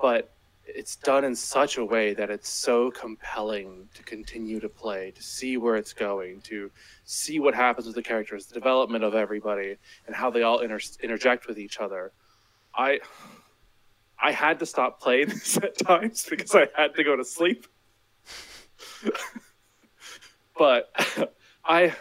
[0.00, 0.32] but
[0.66, 5.22] it's done in such a way that it's so compelling to continue to play, to
[5.22, 6.70] see where it's going, to
[7.04, 10.78] see what happens with the characters, the development of everybody, and how they all inter-
[11.02, 12.12] interject with each other.
[12.74, 13.00] I
[14.18, 17.66] I had to stop playing this at times because I had to go to sleep.
[20.58, 20.90] but
[21.64, 21.94] I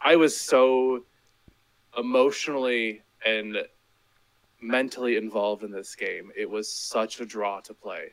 [0.00, 1.04] I was so
[1.96, 3.56] emotionally and
[4.72, 6.30] mentally involved in this game.
[6.36, 8.12] It was such a draw to play.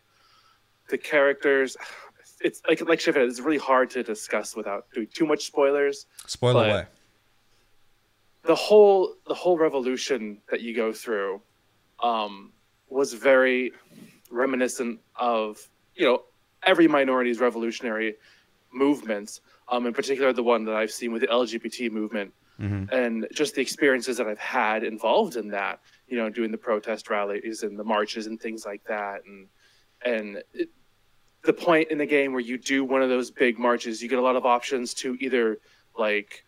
[0.89, 1.77] The characters
[2.41, 6.07] it's like like Shiv it's really hard to discuss without doing too much spoilers.
[6.25, 6.85] Spoil But- away.
[8.43, 11.41] The whole the whole revolution that you go through
[12.01, 12.51] um,
[12.89, 13.73] was very
[14.31, 15.59] reminiscent of
[15.95, 16.23] you know
[16.63, 18.15] every minority's revolutionary
[18.71, 22.89] movements, um, in particular the one that I've seen with the LGBT movement, Mhm.
[22.91, 25.81] and just the experiences that I've had involved in that.
[26.09, 29.47] You know, doing the protest rallies and the marches and things like that, and
[30.03, 30.69] and it,
[31.43, 34.19] the point in the game where you do one of those big marches, you get
[34.19, 35.59] a lot of options to either
[35.97, 36.43] like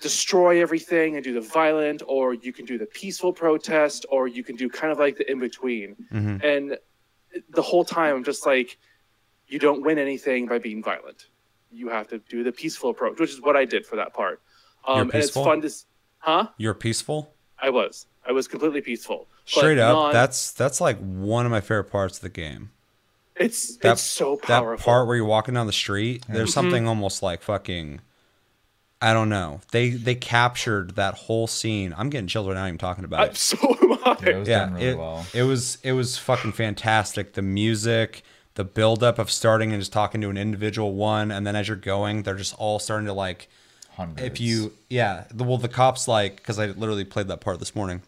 [0.00, 4.44] destroy everything and do the violent, or you can do the peaceful protest, or you
[4.44, 5.96] can do kind of like the in between.
[6.12, 6.44] Mhm.
[6.44, 6.78] And
[7.50, 8.78] the whole time, I'm just like,
[9.46, 11.28] you don't win anything by being violent.
[11.70, 14.42] You have to do the peaceful approach, which is what I did for that part.
[14.86, 15.70] Um, and it's fun to,
[16.18, 16.48] huh?
[16.58, 17.34] You're peaceful?
[17.58, 19.26] I was, I was completely peaceful.
[19.44, 22.70] Straight up, non- that's that's like one of my favorite parts of the game.
[23.36, 24.84] it's That, it's so that powerful.
[24.84, 26.54] part where you're walking down the street, there's mm-hmm.
[26.54, 28.00] something almost like fucking
[29.00, 29.60] I don't know.
[29.72, 31.94] They they captured that whole scene.
[31.96, 33.36] I'm getting chilled right now even talking about I'm it.
[33.36, 34.16] so am I.
[34.22, 35.26] Yeah, it was yeah, really it, well.
[35.34, 37.34] it was it was fucking fantastic.
[37.34, 38.22] The music,
[38.54, 41.76] the buildup of starting and just talking to an individual one, and then as you're
[41.76, 43.48] going, they're just all starting to like.
[43.90, 44.26] Hundreds.
[44.26, 47.74] If you, yeah, the, well, the cops like because I literally played that part this
[47.74, 48.02] morning,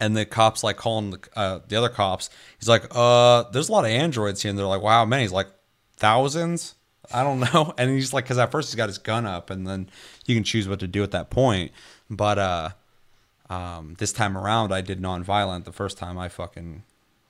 [0.00, 2.30] and the cops like calling the uh, the other cops.
[2.58, 5.32] He's like, "Uh, there's a lot of androids here," and they're like, "Wow, many." He's
[5.32, 5.48] like,
[5.96, 6.74] thousands.
[7.12, 7.74] I don't know.
[7.78, 9.88] And he's like, because at first he's got his gun up, and then
[10.26, 11.72] you can choose what to do at that point.
[12.08, 12.68] But uh,
[13.50, 15.64] um, this time around, I did non-violent.
[15.64, 16.82] The first time, I fucking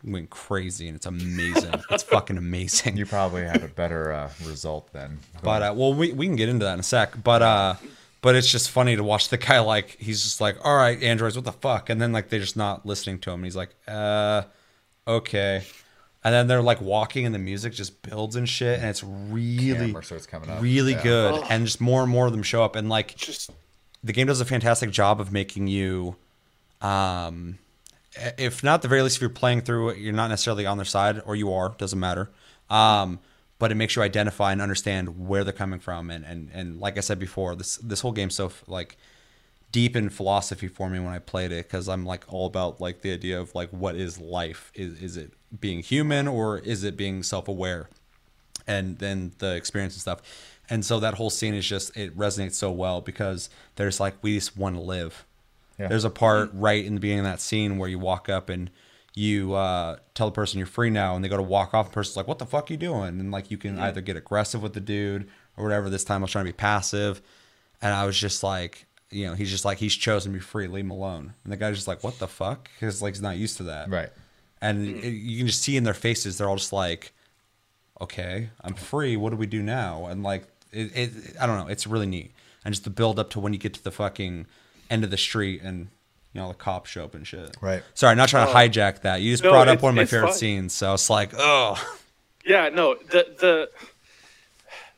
[0.04, 1.74] went crazy, and it's amazing.
[1.90, 2.96] it's fucking amazing.
[2.96, 5.18] You probably have a better uh, result then.
[5.42, 7.22] But uh, well, we, we can get into that in a sec.
[7.22, 7.74] But uh,
[8.22, 11.36] but it's just funny to watch the guy like he's just like, all right, androids,
[11.36, 11.90] what the fuck?
[11.90, 13.40] And then like they're just not listening to him.
[13.40, 14.42] And he's like, uh,
[15.06, 15.62] okay.
[16.24, 19.76] And then they're like walking, and the music just builds and shit, and it's really,
[19.76, 20.60] Camera starts coming up.
[20.60, 21.02] really Yeah.
[21.02, 21.42] good.
[21.50, 23.50] And just more and more of them show up, and like Just
[24.02, 26.16] the game does a fantastic job of making you
[26.80, 27.58] um
[28.38, 30.84] if not the very least if you're playing through it you're not necessarily on their
[30.84, 32.30] side or you are doesn't matter
[32.70, 33.18] um
[33.58, 36.96] but it makes you identify and understand where they're coming from and and, and like
[36.96, 38.96] i said before this this whole game's so like
[39.72, 43.02] deep in philosophy for me when i played it because i'm like all about like
[43.02, 46.96] the idea of like what is life is is it being human or is it
[46.96, 47.88] being self-aware
[48.66, 50.22] and then the experience and stuff.
[50.68, 54.34] And so that whole scene is just it resonates so well because there's like we
[54.34, 55.24] just want to live.
[55.78, 55.88] Yeah.
[55.88, 58.70] There's a part right in the beginning of that scene where you walk up and
[59.16, 61.88] you uh, tell the person you're free now, and they go to walk off.
[61.88, 64.62] The person's like, "What the fuck you doing?" And like you can either get aggressive
[64.62, 65.88] with the dude or whatever.
[65.90, 67.22] This time I was trying to be passive,
[67.82, 70.66] and I was just like, you know, he's just like he's chosen to be free,
[70.68, 71.32] leave him alone.
[71.44, 73.88] And the guy's just like, "What the fuck?" Because like he's not used to that,
[73.90, 74.10] Right.
[74.60, 77.12] and it, you can just see in their faces they're all just like
[78.00, 81.66] okay i'm free what do we do now and like it, it i don't know
[81.68, 82.30] it's really neat
[82.64, 84.44] and just the build up to when you get to the fucking
[84.90, 85.88] end of the street and
[86.36, 87.82] you know the cops show up and shit Right.
[87.94, 88.54] sorry not trying to Oh.
[88.54, 90.36] hijack that you just No, brought up one of my favorite fine.
[90.38, 91.82] scenes so it's like oh
[92.44, 93.70] yeah, no, the the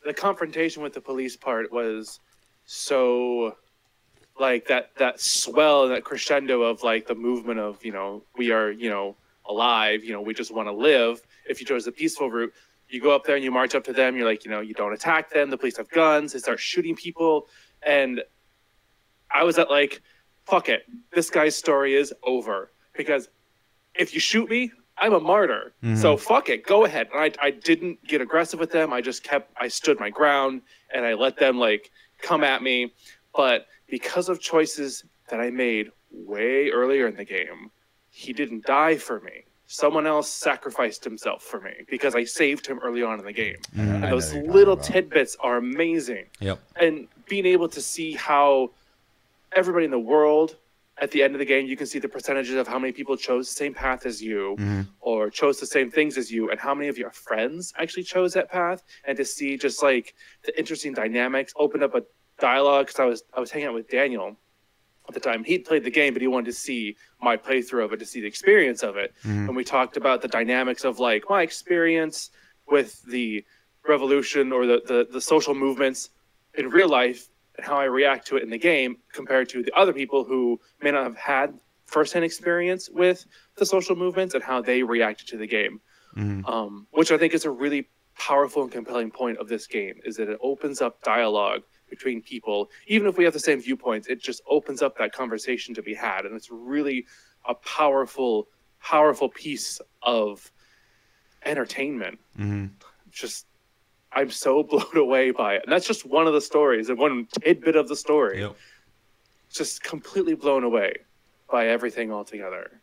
[0.05, 2.19] the confrontation with the police part was
[2.67, 3.57] so
[4.39, 8.51] like that that swell and that crescendo of like the movement of you know we
[8.51, 9.17] are you know
[9.49, 12.53] alive you know we just want to live if you chose the peaceful route
[12.91, 14.75] you go up there and you march up to them you're like you know you
[14.75, 17.47] don't attack them the police have guns they start shooting people
[17.83, 18.21] and
[19.31, 20.03] i was at like
[20.49, 20.83] fuck it.
[21.13, 22.71] This guy's story is over.
[22.97, 23.29] Because
[23.95, 25.73] if you shoot me i'm a martyr.
[25.95, 26.65] So fuck it.
[26.67, 27.09] Go ahead.
[27.15, 28.93] And I, I didn't get aggressive with them.
[28.93, 32.93] I just kept i stood my ground and i let them like come at me.
[33.35, 37.71] But because of choices that i made way earlier in the game
[38.11, 39.45] he didn't die for me.
[39.67, 43.57] Someone else sacrificed himself for me because i saved him early on in the game.
[43.77, 46.25] I and those little tidbits are amazing.
[46.41, 46.59] Yep.
[46.81, 48.71] And being able to see how
[49.55, 50.57] everybody in the world
[51.01, 53.17] at the end of the game you can see the percentages of how many people
[53.17, 54.83] chose the same path as you mm-hmm.
[55.01, 58.33] or chose the same things as you and how many of your friends actually chose
[58.33, 61.53] that path and to see just like the interesting dynamics.
[61.57, 62.03] Open up a
[62.39, 64.37] dialogue because i was i was hanging out with daniel
[65.09, 65.43] at the time.
[65.43, 68.21] He'd played the game but he wanted to see my playthrough of it to see
[68.21, 69.15] the experience of it.
[69.25, 69.49] Mm-hmm.
[69.49, 72.31] And we talked about the dynamics of like my experience
[72.67, 73.45] with the
[73.89, 76.11] revolution or the, the, the social movements
[76.55, 79.73] in real life and how I react to it in the game compared to the
[79.77, 84.63] other people who may not have had firsthand experience with the social movements and how
[84.63, 85.81] they reacted to the game.
[86.47, 90.17] Um, which I think is a really powerful and compelling point of this game is
[90.17, 92.71] that it opens up dialogue between people.
[92.87, 95.95] Even if we have the same viewpoints, it just opens up that conversation to be
[95.95, 96.25] had.
[96.27, 97.07] And it's really
[97.49, 98.49] a powerful,
[98.81, 100.51] powerful piece of
[101.45, 102.19] entertainment.
[103.11, 103.47] Just
[104.13, 105.63] I'm so blown away by it.
[105.65, 108.41] And that's just one of the stories and one tidbit of the story.
[108.41, 108.57] yep
[109.53, 110.93] Just completely blown away
[111.51, 112.81] by everything altogether.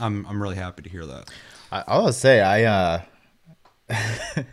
[0.00, 1.30] i'm i'm really happy to hear that
[1.72, 3.02] I, I will say I uh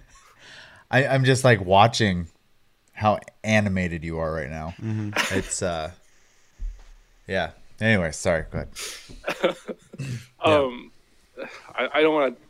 [0.91, 2.27] I, I'm just like watching
[2.93, 4.73] how animated you are right now.
[5.31, 5.91] It's uh
[7.27, 7.51] yeah.
[7.81, 9.55] Anyway, sorry, go ahead.
[10.43, 10.91] Um,
[11.75, 12.44] I, I don't want to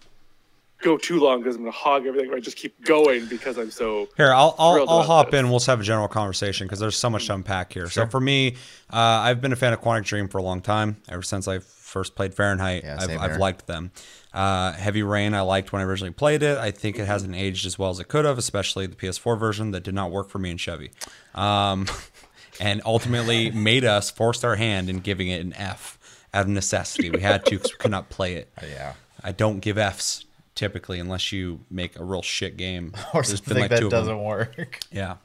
[0.85, 2.29] go too long because I'm going to hog everything.
[2.29, 4.07] But I just keep going because I'm so.
[4.15, 5.39] Here, I'll I'll, I'll hop this.
[5.39, 5.49] in.
[5.49, 7.89] We'll just have a general conversation because there's so much to unpack here.
[7.89, 8.55] So for me,
[8.93, 10.97] uh, I've been a fan of Quantic Dream for a long time.
[11.09, 13.91] Ever since I first played Fahrenheit, Yeah, I've, I've liked them.
[14.33, 16.57] Uh, Heavy Rain, I liked when I originally played it.
[16.57, 19.71] I think it hasn't aged as well as it could have, especially the PS4 version
[19.71, 20.91] that did not work for me and Chevy.
[21.33, 21.87] Um,
[22.59, 25.97] and ultimately made us forced our hand in giving it an F
[26.33, 27.09] out of necessity.
[27.09, 28.51] We had to because we could not play it.
[28.69, 28.93] Yeah.
[29.23, 32.93] I don't give Fs typically unless you make a real shit game.
[33.13, 33.99] Or There's something that two of them.
[34.01, 34.79] doesn't work.
[34.91, 35.17] Yeah.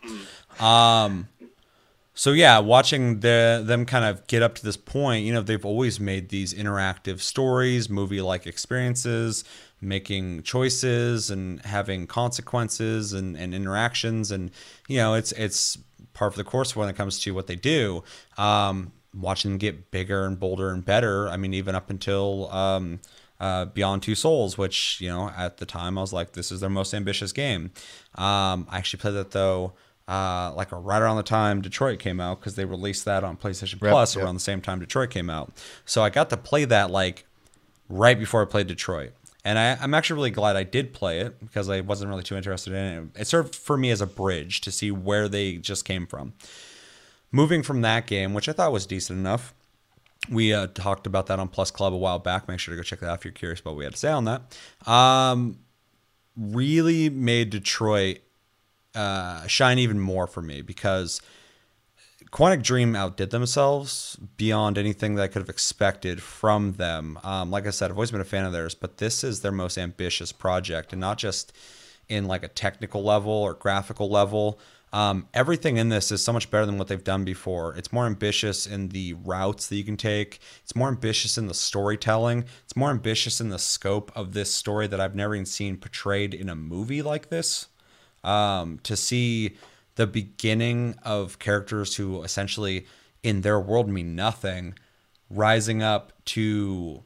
[0.58, 1.28] Um
[2.12, 5.64] so yeah, watching the them kind of get up to this point, you know, they've
[5.64, 9.44] always made these interactive stories, movie-like experiences,
[9.80, 14.50] making choices and having consequences and, and interactions and
[14.88, 15.78] you know, it's it's
[16.12, 18.02] part of the course when it comes to what they do.
[18.36, 21.28] Um watching them get bigger and bolder and better.
[21.28, 23.00] I mean, even up until um
[23.40, 26.60] uh, Beyond Two Souls, which you know at the time I was like, this is
[26.60, 27.72] their most ambitious game.
[28.14, 29.72] Um, I actually played that though.
[30.06, 33.78] Uh, like right around the time Detroit came out because they released that on PlayStation
[33.78, 34.24] Plus yep.
[34.24, 35.52] around the same time Detroit came out.
[35.84, 37.26] So I got to play that like
[37.88, 39.12] right before I played Detroit.
[39.44, 42.36] And I, I'm actually really glad I did play it because I wasn't really too
[42.36, 43.20] interested in it.
[43.20, 46.34] It served for me as a bridge to see where they just came from.
[47.32, 49.54] Moving from that game, which I thought was decent enough,
[50.28, 52.48] we uh, talked about that on Plus Club a while back.
[52.48, 53.98] Make sure to go check that out if you're curious about what we had to
[53.98, 54.58] say on that.
[54.86, 55.58] Um,
[56.36, 58.18] really made Detroit
[58.94, 61.20] uh, shine even more for me because
[62.30, 67.18] Quantic Dream outdid themselves beyond anything that I could have expected from them.
[67.24, 69.52] Um, like I said, I've always been a fan of theirs, but this is their
[69.52, 71.52] most ambitious project, and not just
[72.08, 74.60] in like a technical level or graphical level.
[74.92, 77.76] Um, everything in this is so much better than what they've done before.
[77.76, 80.40] It's more ambitious in the routes that you can take.
[80.62, 82.44] It's more ambitious in the storytelling.
[82.64, 86.34] It's more ambitious in the scope of this story that I've never even seen portrayed
[86.34, 87.68] in a movie like this.
[88.24, 89.56] Um, to see
[89.94, 92.86] the beginning of characters who essentially
[93.22, 94.74] in their world mean nothing
[95.30, 97.02] rising up to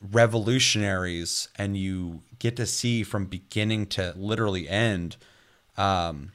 [0.00, 5.16] revolutionaries and you get to see from beginning to literally end
[5.76, 6.32] um,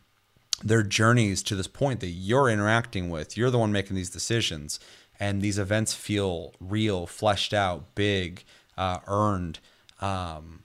[0.61, 4.79] their journeys to this point that you're interacting with you're the one making these decisions
[5.19, 8.43] and these events feel real fleshed out big
[8.77, 9.59] uh, earned
[10.01, 10.63] um,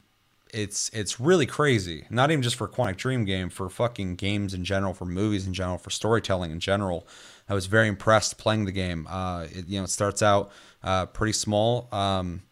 [0.52, 2.06] it's it's really crazy.
[2.10, 5.54] Not even just for Quantic Dream game, for fucking games in general, for movies in
[5.54, 7.06] general, for storytelling in general.
[7.48, 9.06] I was very impressed playing the game.
[9.08, 10.50] Uh, it, you know, it starts out
[10.82, 12.42] uh, pretty small um,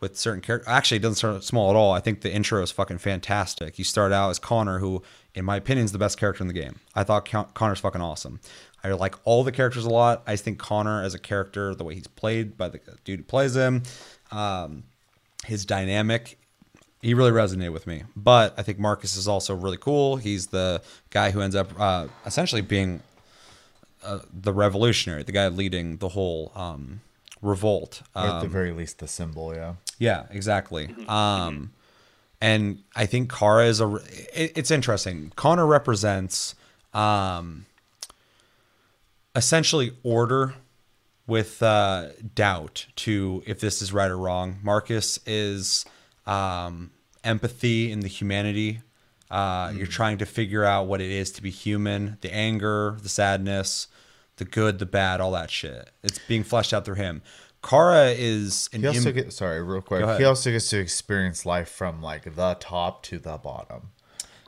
[0.00, 0.68] with certain characters.
[0.68, 1.92] Actually, it doesn't start small at all.
[1.92, 3.78] I think the intro is fucking fantastic.
[3.78, 5.02] You start out as Connor, who,
[5.34, 6.80] in my opinion, is the best character in the game.
[6.94, 8.40] I thought Con- Connor's fucking awesome.
[8.82, 10.22] I like all the characters a lot.
[10.26, 13.56] I think Connor as a character, the way he's played by the dude who plays
[13.56, 13.82] him,
[14.30, 14.84] um,
[15.44, 16.38] his dynamic
[17.02, 18.02] he really resonated with me.
[18.16, 20.16] But I think Marcus is also really cool.
[20.16, 23.02] He's the guy who ends up uh, essentially being
[24.02, 27.02] uh, the revolutionary, the guy leading the whole um,
[27.42, 28.00] revolt.
[28.16, 29.54] Or at the Um, very least, the symbol.
[29.54, 29.74] Yeah.
[29.98, 30.94] yeah, exactly.
[31.06, 31.72] Um,
[32.44, 33.94] and I think Kara is a.
[34.34, 35.32] It, it's interesting.
[35.34, 36.54] Connor represents
[36.92, 37.64] um,
[39.34, 40.54] essentially order
[41.26, 44.58] with uh, doubt to if this is right or wrong.
[44.62, 45.86] Marcus is
[46.26, 46.90] um,
[47.24, 48.82] empathy in the humanity.
[49.30, 53.08] Uh, You're trying to figure out what it is to be human, the anger, the
[53.08, 53.88] sadness,
[54.36, 55.88] the good, the bad, all that shit.
[56.02, 57.22] It's being fleshed out through him.
[57.64, 60.18] Kara is an He also im- get sorry, real quick.
[60.18, 63.90] He also gets to experience life from like the top to the bottom.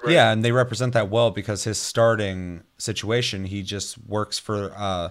[0.02, 0.12] Right.
[0.12, 5.08] Yeah, and they represent that well because his starting situation, he just works for uh,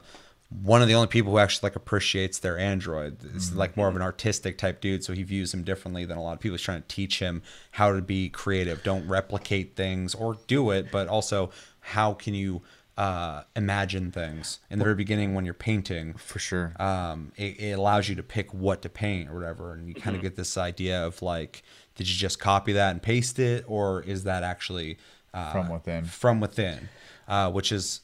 [0.50, 3.18] one of the only people who actually like appreciates their android.
[3.36, 6.24] It's like more of an artistic type dude, so he views him differently than a
[6.24, 6.54] lot of people.
[6.56, 7.42] He's trying to teach him
[7.72, 8.84] how to be creative.
[8.84, 12.62] Don't replicate things or do it, but also how can you
[12.98, 16.74] uh, imagine things in the very beginning when you're painting For sure.
[16.80, 20.16] um, it, it allows you to pick what to paint or whatever, and you kind
[20.16, 21.64] of get this idea of like,
[21.96, 24.98] did you just copy that and paste it, or is that actually
[25.34, 26.06] uh, From within.
[26.06, 26.90] From within,
[27.28, 28.00] uh, which is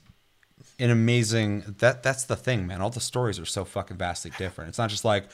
[0.79, 1.63] an amazing.
[1.79, 2.81] That that's the thing, man.
[2.81, 4.67] All the stories are so fucking vastly different.
[4.67, 5.29] It's not just like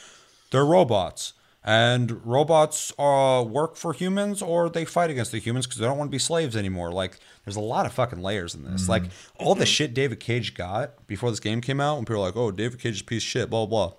[0.52, 1.34] they're robots.
[1.70, 5.98] And robots uh, work for humans or they fight against the humans because they don't
[5.98, 6.94] want to be slaves anymore.
[6.94, 8.88] Like, there's a lot of fucking layers in this.
[8.88, 9.04] Like,
[9.38, 12.38] all the shit David Cage got before this game came out, when people were like,
[12.38, 13.98] oh, David Cage is a piece of shit, blah, blah, blah,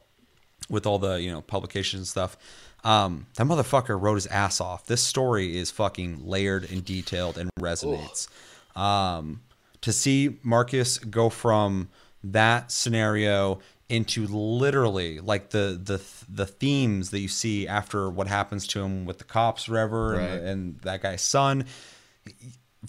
[0.70, 2.38] with all the, you know, publications and stuff.
[2.84, 4.86] Um, that motherfucker wrote his ass off.
[4.86, 8.28] This story is fucking layered and detailed and resonates.
[8.74, 9.42] Um,
[9.82, 11.90] to see Marcus go from
[12.24, 18.66] that scenario into literally like the the the themes that you see after what happens
[18.68, 20.20] to him with the cops, whatever, Right.
[20.22, 21.64] and, and that guy's son.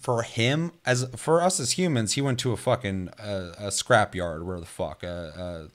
[0.02, 4.44] For him, as for us as humans, he went to a fucking uh, a scrapyard.
[4.46, 5.68] where the fuck, uh, uh,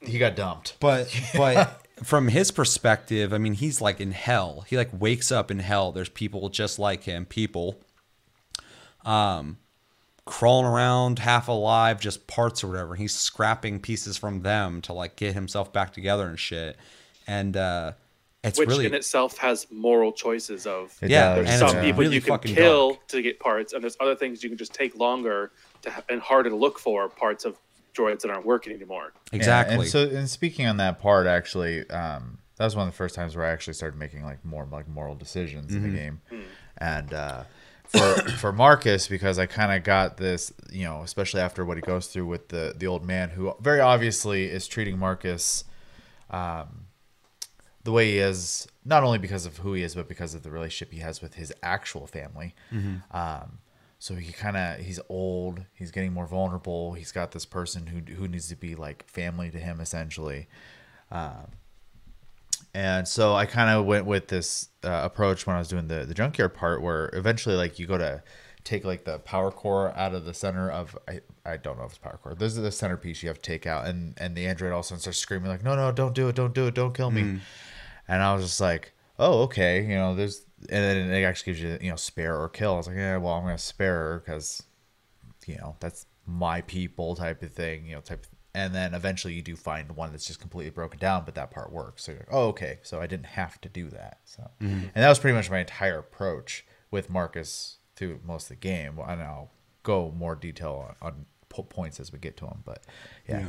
[0.00, 0.76] he got dumped.
[0.80, 4.64] but but from his perspective, I mean, he's like in hell.
[4.68, 5.92] He like wakes up in hell.
[5.92, 7.80] There's people just like him, people
[9.04, 9.58] um
[10.24, 12.94] crawling around half alive, just parts or whatever.
[12.94, 16.76] He's scrapping pieces from them to like get himself back together and shit.
[17.26, 17.92] And uh
[18.42, 21.84] it's which really in itself has moral choices of It Yeah, does, and some it's
[21.84, 23.08] people really you can kill dark.
[23.08, 25.52] to get parts, and there's other things you can just take longer
[25.82, 27.58] to ha- and harder to look for parts of
[27.94, 29.12] droids that aren't working anymore.
[29.32, 29.74] exactly.
[29.74, 32.96] Yeah, and so, and speaking on that part, actually, um, that was one of the
[32.96, 35.84] first times where I actually started making like more like moral decisions Mm-hmm.
[35.84, 36.20] in the game,
[36.78, 37.42] and uh,
[37.90, 41.80] for for Marcus because I kind of got this, you know, especially after what he
[41.82, 45.64] goes through with the the old man who very obviously is treating Marcus,
[46.30, 46.86] um,
[47.84, 50.50] the way he is, not only because of who he is, but because of the
[50.50, 52.54] relationship he has with his actual family.
[53.10, 53.58] Um,
[53.98, 56.94] so he kind of he's old, he's getting more vulnerable.
[56.94, 60.48] He's got this person who who needs to be like family to him essentially.
[62.72, 66.04] And so I kind of went with this uh, approach when I was doing the
[66.06, 68.22] the junkyard part, where eventually like you go to
[68.62, 71.90] take like the power core out of the center of I, I don't know if
[71.90, 72.34] it's power core.
[72.34, 74.84] This is the centerpiece you have to take out, and and the android all of
[74.84, 77.10] a sudden starts screaming like, no no don't do it don't do it don't kill
[77.10, 77.22] me,
[78.08, 81.62] and I was just like, oh okay you know there's and then it actually gives
[81.62, 82.74] you you know spare or kill.
[82.74, 84.62] I was like yeah well I'm gonna spare her because
[85.46, 89.42] you know that's my people type of thing you know type and then eventually you
[89.42, 92.04] do find one that's just completely broken down but that part works.
[92.04, 94.18] So you're like oh okay so i didn't have to do that.
[94.24, 98.56] So and that was pretty much my entire approach with marcus through most of the
[98.56, 98.98] game.
[98.98, 99.50] And i'll
[99.82, 102.82] go more detail on, on po- points as we get to them but
[103.28, 103.46] yeah,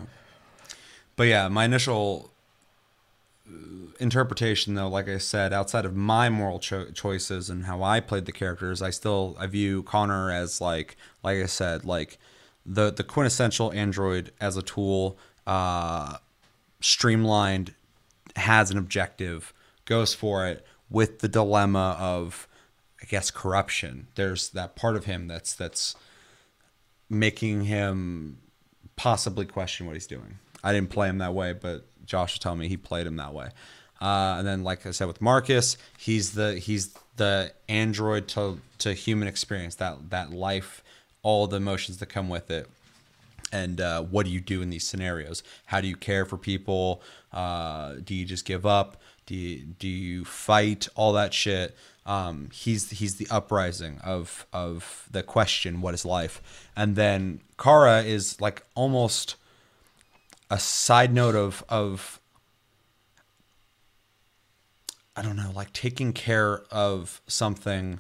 [1.16, 2.32] But yeah, my initial
[3.48, 3.52] uh,
[4.00, 8.26] interpretation, though, like I said, outside of my moral cho- choices and how I played
[8.26, 12.18] the characters, I still I view Connor as like, like I said, like
[12.66, 16.18] the the quintessential android as a tool, uh,
[16.80, 17.74] streamlined,
[18.36, 19.54] has an objective,
[19.86, 22.48] goes for it with the dilemma of,
[23.02, 24.08] I guess, corruption.
[24.16, 25.96] There's that part of him that's that's
[27.10, 28.38] making him
[28.96, 30.38] possibly question what he's doing.
[30.64, 33.34] I didn't play him that way, but Josh was telling me he played him that
[33.34, 33.50] way.
[34.00, 38.94] Uh, and then, like I said, with Marcus, he's the he's the android to to
[38.94, 40.84] human experience that that life,
[41.24, 42.68] all the emotions that come with it,
[43.52, 45.44] and uh, what do you do in these scenarios?
[45.66, 47.02] How do you care for people?
[47.34, 49.02] Uh, do you just give up?
[49.26, 50.88] Do you, do you fight?
[50.96, 51.76] All that shit.
[52.06, 56.68] Um, he's he's the uprising of of the question, what is life?
[56.76, 59.36] And then Kara is like almost
[60.50, 62.20] a side note of of
[65.16, 68.00] I don't know, like taking care of something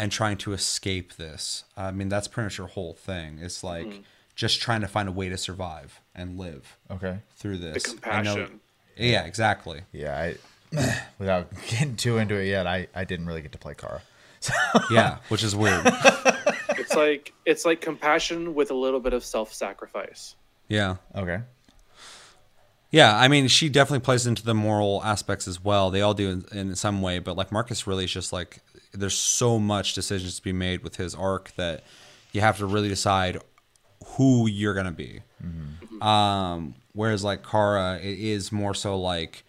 [0.00, 1.64] and trying to escape this.
[1.76, 3.38] I mean, that's pretty much your whole thing.
[3.40, 4.00] It's like mm-hmm.
[4.34, 7.82] just trying to find a way to survive and live okay through this.
[7.82, 8.60] The I know- compassion.
[8.96, 9.82] yeah, exactly.
[9.92, 10.34] yeah
[10.72, 14.02] i without getting too into it yet i i didn't really get to play kara
[14.90, 15.86] Yeah, which is weird.
[16.78, 20.34] It's like it's like compassion with a little bit of self-sacrifice.
[20.68, 20.96] Yeah.
[21.14, 21.40] okay
[22.90, 25.90] Yeah, I mean, she definitely plays into the moral aspects as well.
[25.90, 28.60] They all do in, in some way, but like Marcus really is just like
[28.92, 31.82] there's so much decisions to be made with his arc that
[32.32, 33.38] you have to really decide
[34.16, 35.20] who you're gonna be.
[36.00, 39.44] Um, whereas like Kara, it is more so like,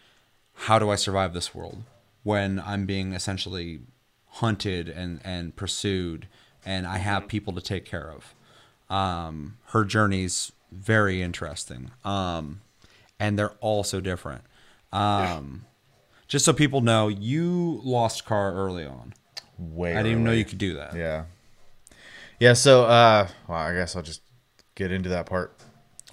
[0.54, 1.84] how do I survive this world
[2.24, 3.82] when I'm being essentially
[4.36, 6.28] hunted and and pursued,
[6.66, 8.36] and I have people to take care of.
[8.90, 11.92] Um, her journey's very interesting.
[12.04, 12.62] Um,
[13.20, 14.44] and they're all so different.
[14.92, 15.66] Um,
[16.28, 19.14] Just so people know, you lost Kara early on.
[19.62, 20.96] Way I didn't even know you could do that.
[20.96, 21.26] Yeah.
[22.40, 24.22] Yeah, so uh well, I guess I'll just
[24.76, 25.56] get into that part.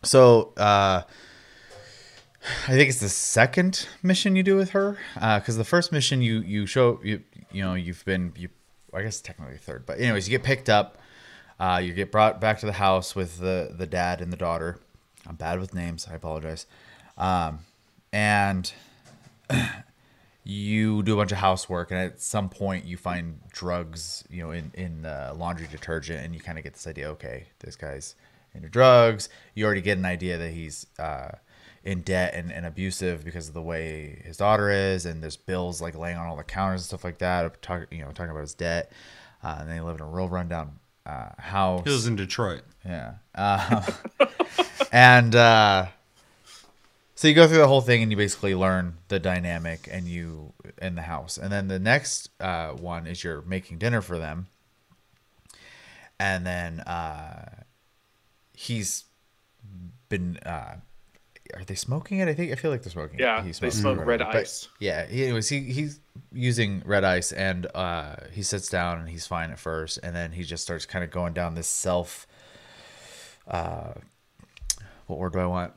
[0.03, 1.03] So, uh
[2.66, 6.22] I think it's the second mission you do with her uh cuz the first mission
[6.22, 8.49] you you show you you know, you've been you
[8.94, 10.99] I guess technically third, but anyways, you get picked up
[11.59, 14.78] uh you get brought back to the house with the the dad and the daughter.
[15.26, 16.66] I'm bad with names, I apologize.
[17.16, 17.61] Um
[18.12, 18.72] and
[20.45, 24.51] you do a bunch of housework and at some point you find drugs you know
[24.51, 28.14] in in uh, laundry detergent and you kind of get this idea okay this guy's
[28.55, 31.30] into drugs you already get an idea that he's uh,
[31.84, 35.82] in debt and, and abusive because of the way his daughter is and there's bills
[35.82, 38.41] like laying on all the counters and stuff like that talk, you know talking about
[38.41, 38.91] his debt
[39.45, 42.62] uh, and they live in a real rundown uh, house He was in Detroit.
[42.84, 43.14] yeah.
[43.34, 43.82] Um,
[44.93, 45.86] and uh,
[47.18, 50.52] so you go through the whole thing and you basically learn the dynamic and you
[50.80, 51.36] in the house.
[51.36, 54.46] And then the next uh, one is you're making dinner for them.
[56.20, 57.62] And then uh,
[58.52, 59.02] he's
[60.08, 60.36] been.
[60.46, 60.76] Uh,
[61.54, 62.28] are they smoking it?
[62.28, 63.18] I think I feel like they're smoking.
[63.18, 64.68] Yeah, He's they smoking smoke red but- ice.
[64.78, 65.98] yeah, he, anyways, he he's
[66.32, 70.30] using red ice, and uh, he sits down and he's fine at first, and then
[70.30, 72.28] he just starts kind of going down this self.
[73.48, 73.94] Uh,
[75.08, 75.72] what word do I want?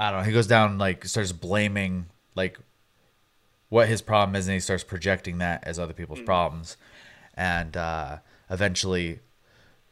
[0.00, 0.26] I don't know.
[0.26, 2.58] He goes down like starts blaming like
[3.68, 6.78] what his problem is, and he starts projecting that as other people's problems,
[7.34, 8.16] and uh,
[8.48, 9.20] eventually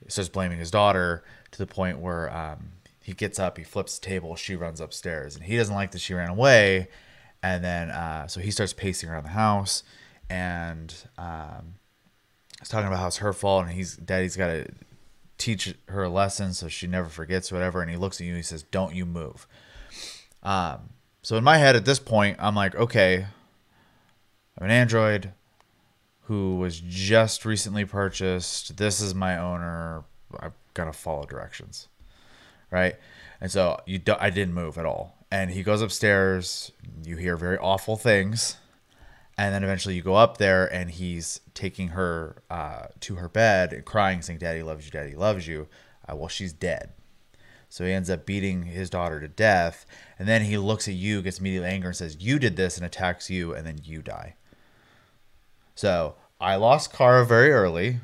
[0.08, 2.70] starts blaming his daughter to the point where um,
[3.02, 6.00] he gets up, he flips the table, she runs upstairs, and he doesn't like that
[6.00, 6.88] she ran away,
[7.42, 9.82] and then uh, so he starts pacing around the house,
[10.30, 11.74] and um,
[12.58, 14.66] he's talking about how it's her fault, and he's daddy's got to
[15.36, 18.38] teach her a lesson so she never forgets whatever, and he looks at you, and
[18.38, 19.46] he says, "Don't you move."
[20.42, 20.90] Um,
[21.22, 23.26] so in my head at this point, I'm like, okay,
[24.58, 25.32] I'm an android
[26.22, 28.76] who was just recently purchased.
[28.76, 30.04] This is my owner.
[30.38, 31.88] I've got to follow directions,
[32.70, 32.96] right?
[33.40, 35.16] And so you, do, I didn't move at all.
[35.30, 36.72] And he goes upstairs.
[37.04, 38.56] You hear very awful things,
[39.36, 43.74] and then eventually you go up there, and he's taking her uh, to her bed,
[43.74, 44.90] and crying, saying, "Daddy loves you.
[44.90, 45.68] Daddy loves you."
[46.10, 46.92] Uh, well, she's dead.
[47.68, 49.84] So he ends up beating his daughter to death,
[50.18, 52.86] and then he looks at you, gets immediately angry, and says, "You did this," and
[52.86, 54.34] attacks you, and then you die.
[55.74, 58.00] So I lost Kara very early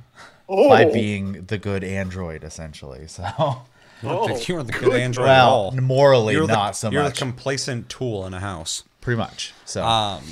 [0.48, 0.92] by Oh.
[0.92, 3.06] being the good android, essentially.
[3.08, 3.62] So
[4.06, 7.24] Oh, you were the good android well, morally You're the, not so you're much, the
[7.24, 8.82] complacent tool in a house.
[9.00, 9.54] pretty much.
[9.64, 10.22] So Um,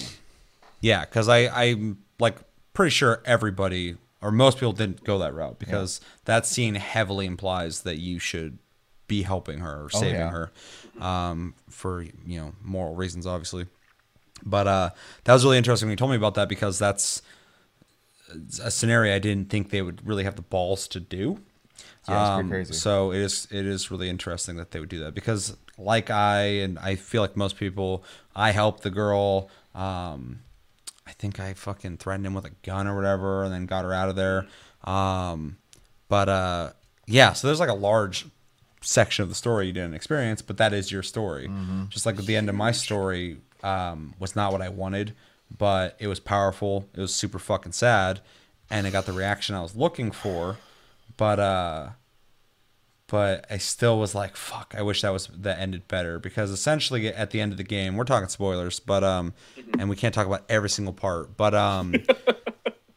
[0.80, 2.37] yeah, because I I'm like
[2.74, 7.80] pretty sure everybody or most people didn't go that route because that scene heavily implies
[7.83, 8.59] that you should
[9.13, 10.31] be helping her or saving yeah.
[10.31, 10.53] her
[10.99, 13.67] um, for you know moral reasons, obviously.
[14.43, 14.91] But uh,
[15.25, 17.21] that was really interesting when you told me about that because that's
[18.65, 21.43] a scenario I didn't think they would really have the balls to do.
[22.09, 22.73] Yeah, pretty Um, crazy.
[22.73, 26.41] So it is it is really interesting that they would do that because like I
[26.65, 28.03] and I feel like most people,
[28.35, 29.51] I helped the girl.
[29.75, 30.41] Um,
[31.07, 33.93] I think I fucking threatened him with a gun or whatever, and then got her
[33.93, 34.47] out of there.
[34.85, 35.59] Um,
[36.09, 36.71] but uh,
[37.07, 38.27] yeah, so there's like a large
[38.83, 41.49] section of the story you didn't experience, but that is your story.
[41.49, 41.85] Mm-hmm.
[41.89, 45.14] Just like at the end of my story um, was not what I wanted,
[45.57, 46.89] but it was powerful.
[46.95, 48.20] It was super fucking sad,
[48.70, 50.57] and it got the reaction I was looking for.
[51.16, 51.89] But uh,
[53.07, 57.09] but I still was like, fuck, I wish that was that ended better because essentially
[57.09, 59.35] at the end of the game, we're talking spoilers, but um,
[59.78, 61.95] and we can't talk about every single part, but um.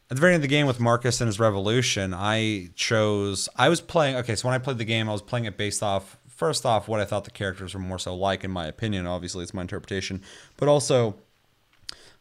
[0.10, 3.50] At the very end of the game with Marcus and his revolution, I chose.
[3.56, 4.18] I was playing.
[4.18, 6.18] Okay, so when I played the game, I was playing it based off.
[6.28, 9.08] First off, what I thought the characters were more so like, in my opinion.
[9.08, 10.22] Obviously, it's my interpretation,
[10.58, 11.16] but also,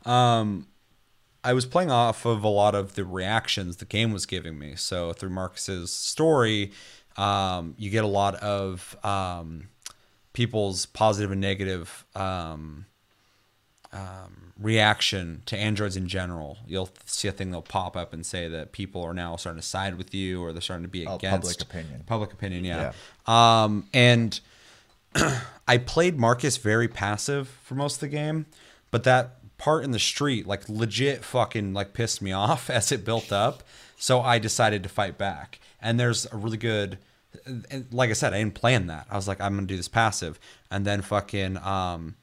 [0.07, 0.66] um,
[1.43, 4.76] I was playing off of a lot of the reactions the game was giving me.
[4.76, 6.72] So through Marcus's story,
[7.18, 9.68] um, you get a lot of um,
[10.32, 12.87] people's positive and negative um,
[13.95, 16.59] um, reaction to androids in general.
[16.67, 19.67] You'll see a thing they'll pop up and say that people are now starting to
[19.67, 22.03] side with you, or they're starting to be Oh, against public opinion.
[22.07, 22.93] Public opinion, yeah.
[23.27, 24.39] Um, and
[25.69, 28.47] I played Marcus very passive for most of the game,
[28.91, 33.05] but that part in the street, like legit fucking like pissed me off as it
[33.05, 33.63] built up.
[33.97, 35.61] So I decided to fight back.
[35.81, 36.99] And there's a really good
[37.91, 39.07] like I said, I didn't plan that.
[39.11, 40.39] I was like, I'm gonna do this passive.
[40.71, 42.17] And then fucking um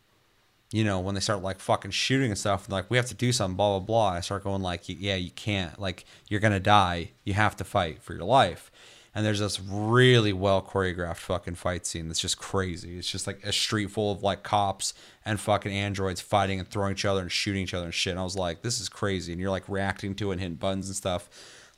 [0.71, 3.31] you know, when they start like fucking shooting and stuff, like we have to do
[3.31, 4.09] something, blah blah blah.
[4.09, 7.11] I start going like, yeah, you can't, like you're gonna die.
[7.25, 8.71] You have to fight for your life.
[9.13, 12.97] And there's this really well choreographed fucking fight scene that's just crazy.
[12.97, 14.93] It's just like a street full of like cops
[15.25, 18.11] and fucking androids fighting and throwing each other and shooting each other and shit.
[18.11, 19.33] And I was like, this is crazy.
[19.33, 21.29] And you're like reacting to it and hitting buttons and stuff.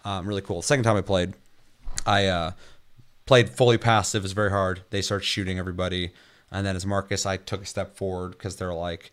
[0.05, 0.61] Um, really cool.
[0.61, 1.33] Second time I played,
[2.05, 2.51] I uh,
[3.25, 4.21] played fully passive.
[4.21, 4.83] It was very hard.
[4.91, 6.11] They start shooting everybody,
[6.53, 9.11] and then as Marcus, I took a step forward because they're like,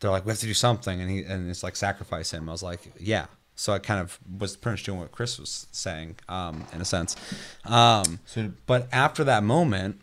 [0.00, 2.48] they're like, we have to do something, and he and it's like sacrifice him.
[2.48, 3.26] I was like, yeah.
[3.58, 6.84] So I kind of was pretty much doing what Chris was saying, um, in a
[6.84, 7.16] sense.
[7.64, 10.00] Um, So- but after that moment,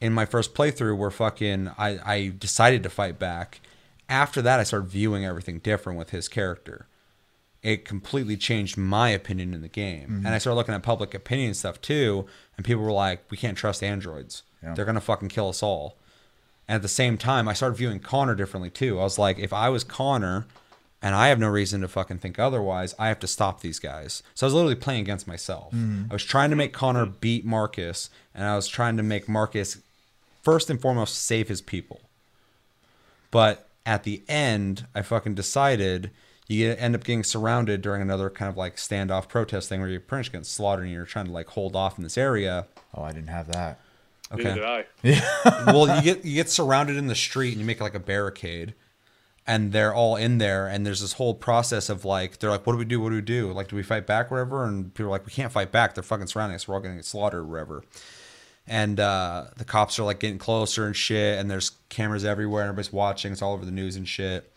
[0.00, 3.60] in my first playthrough, where fucking I, I decided to fight back.
[4.08, 6.86] After that, I started viewing everything different with his character
[7.66, 10.04] it completely changed my opinion in the game.
[10.04, 10.38] And I mm-hmm.
[10.38, 12.24] started looking at public opinion stuff too,
[12.56, 14.44] and people were like, "We can't trust androids.
[14.62, 14.74] Yeah.
[14.74, 15.96] They're gonna fucking kill us all."
[16.68, 19.00] And at the same time, I started viewing Connor differently too.
[19.00, 20.46] I was like, if I was Connor,
[21.02, 24.22] and I have no reason to fucking think otherwise, I have to stop these guys.
[24.34, 25.72] So I was literally playing against myself.
[25.72, 26.04] Mm-hmm.
[26.10, 29.78] I was trying to make Connor beat Marcus, and I was trying to make Marcus
[30.42, 32.00] first and foremost save his people.
[33.32, 36.12] But at the end, I fucking decided
[36.48, 39.88] you get, end up getting surrounded during another kind of like standoff protest thing where
[39.88, 42.66] you're pretty much getting slaughtered and you're trying to like hold off in this area.
[42.94, 43.80] Oh, I didn't have that.
[44.30, 44.84] Neither did Okay.
[45.04, 45.64] I.
[45.66, 48.74] well, you get you get surrounded in the street and you make like a barricade,
[49.46, 50.66] and they're all in there.
[50.66, 53.00] And there's this whole process of like they're like, what do we do?
[53.00, 53.52] What do we do?
[53.52, 54.64] Like, do we fight back, wherever?
[54.64, 55.94] And people are like, we can't fight back.
[55.94, 56.66] They're fucking surrounding us.
[56.66, 57.84] We're all gonna get slaughtered, wherever.
[58.68, 62.68] And uh, the cops are like getting closer and shit, and there's cameras everywhere, and
[62.68, 63.30] everybody's watching.
[63.32, 64.52] It's all over the news and shit.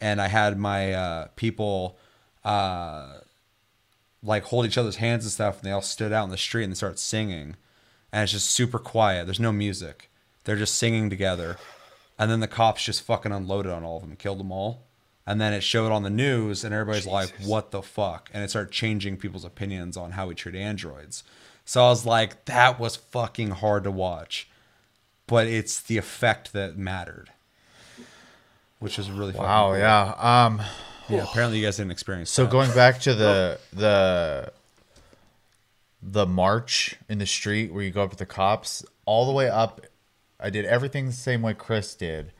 [0.00, 1.98] And I had my uh, people
[2.44, 3.18] uh,
[4.22, 6.64] like hold each other's hands and stuff, and they all stood out in the street
[6.64, 7.56] and they started singing,
[8.12, 9.26] and it's just super quiet.
[9.26, 10.10] There's no music.
[10.44, 11.56] They're just singing together,
[12.18, 14.84] and then the cops just fucking unloaded on all of them and killed them all.
[15.26, 18.50] And then it showed on the news, and everybody's like, "What the fuck?" And it
[18.50, 21.24] started changing people's opinions on how we treat androids.
[21.64, 24.48] So I was like, "That was fucking hard to watch,"
[25.26, 27.30] but it's the effect that mattered.
[28.84, 29.78] Which is really fucking Wow, cool.
[29.78, 30.14] yeah.
[30.44, 30.62] Um,
[31.08, 32.50] Yeah, apparently you guys didn't experience so that.
[32.52, 34.52] going back to the the
[36.02, 39.48] the march in the street where you go up to the cops, all the way
[39.48, 39.80] up,
[40.38, 42.32] I did everything the same way Chris did,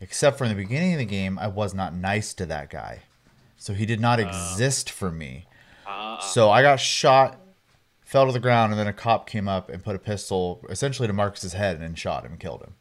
[0.00, 3.00] except for in the beginning of the game, I was not nice to that guy,
[3.58, 5.46] so he did not exist for me.
[6.32, 7.40] So I got shot,
[8.04, 11.06] fell to the ground, and then a cop came up and put a pistol essentially
[11.08, 12.74] to Marcus's head and then shot him and killed him.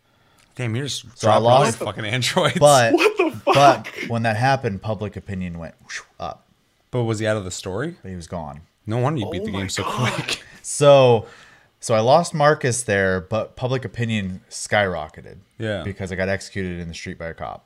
[0.60, 2.58] Damn, you're just So I dropping all lost- these fucking androids.
[2.60, 3.54] But What the fuck?
[3.56, 6.46] but when that happened, public opinion went whoosh, up,
[6.92, 7.96] but was he out of the story?
[8.02, 8.62] but he was gone.
[8.86, 10.12] No wonder you beat Oh the my game so God.
[10.14, 10.44] quick.
[10.62, 11.26] So
[11.80, 15.38] so I lost Marcus there, but public opinion skyrocketed.
[15.58, 15.84] Yeah.
[15.84, 17.66] Because I got executed in the street by a cop.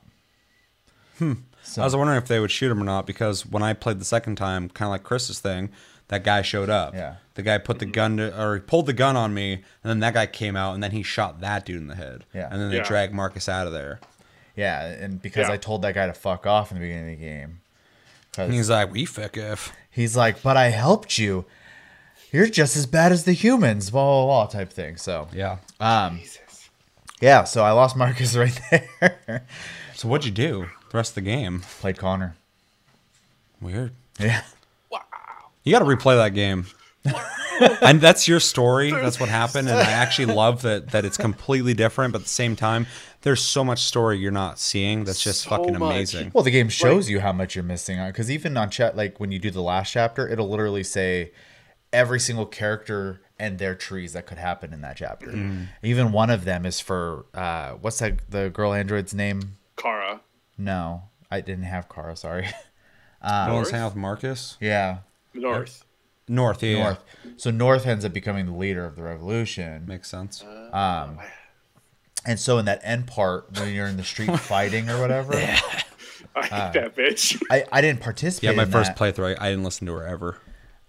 [1.18, 1.32] Hmm.
[1.64, 3.98] So, I was wondering if they would shoot him or not because when I played
[3.98, 5.70] the second time, kind of like Chris's thing,
[6.08, 6.94] that guy showed up.
[6.94, 7.16] Yeah.
[7.34, 10.00] The guy put the gun to, or he pulled the gun on me, and then
[10.00, 12.24] that guy came out, and then he shot that dude in the head.
[12.32, 12.48] Yeah.
[12.50, 12.84] And then they Yeah.
[12.84, 14.00] dragged Marcus out of there.
[14.56, 15.54] yeah, and because Yeah.
[15.54, 17.60] I told that guy to fuck off in the beginning of the game.
[18.38, 21.44] And he's like, "We fuck if." he's like, but I helped you.
[22.32, 24.96] You're just as bad as the humans, blah blah blah type thing.
[24.96, 25.58] So Yeah.
[25.80, 26.68] um Jesus.
[27.20, 29.44] yeah, so I lost Marcus right there.
[29.94, 31.60] So what'd you do the rest of the game?
[31.80, 32.34] Played Connor.
[33.60, 33.92] Weird.
[34.18, 34.42] Yeah.
[35.64, 35.70] Wow.
[35.70, 36.66] You got to replay that game.
[37.82, 38.90] and that's your story.
[38.90, 39.68] That's what happened.
[39.68, 42.86] And I actually love that that it's completely different, but at the same time,
[43.22, 45.82] there's so much story you're not seeing that's just So fucking much.
[45.92, 46.30] amazing.
[46.34, 49.20] Well, the game shows you how much you're missing out because even on chat, like
[49.20, 51.32] when you do the last chapter, it'll literally say
[51.92, 55.30] every single character and their trees that could happen in that chapter.
[55.30, 55.66] Mm.
[55.82, 58.30] Even one of them is for uh, what's that?
[58.30, 59.56] The girl android's name?
[59.76, 60.20] Kara.
[60.56, 62.16] No, I didn't have Kara.
[62.16, 62.48] Sorry.
[63.26, 63.68] You want North?
[63.68, 64.58] to hang out with Marcus?
[64.60, 64.98] yeah,
[65.34, 65.84] North.
[66.28, 66.82] North, yeah.
[66.82, 67.04] North.
[67.36, 69.84] So North ends up becoming the leader of the revolution.
[69.86, 70.42] Makes sense.
[70.72, 71.18] Um,
[72.26, 75.34] and so in that end part, when you're in the street fighting or whatever,
[76.36, 77.40] I hate that bitch.
[77.50, 78.50] I, I didn't participate.
[78.50, 78.98] yeah, my in first that.
[78.98, 80.38] playthrough, I, I didn't listen to her ever.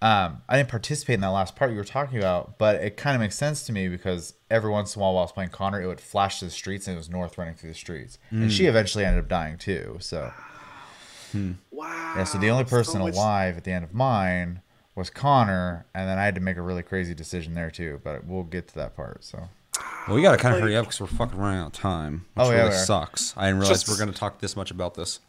[0.02, 3.16] um, I didn't participate in that last part you were talking about, but it kind
[3.16, 5.50] of makes sense to me because every once in a while while I was playing
[5.50, 8.18] Connor, it would flash to the streets and it was North running through the streets.
[8.32, 9.98] And she eventually ended up dying too.
[10.00, 10.32] So,
[11.72, 12.14] Wow.
[12.18, 14.62] yeah, so the only person so much- alive at the end of mine
[14.96, 18.26] was Connor, and then I had to make a really crazy decision there too, but
[18.26, 19.24] we'll get to that part.
[19.24, 19.50] So,
[20.08, 21.74] Well, we got to kind of Like- hurry up because we're fucking running out of
[21.74, 22.26] time.
[22.36, 23.34] Which Oh, yeah, really sucks.
[23.36, 25.20] I didn't realize Just- we are going to talk this much about this.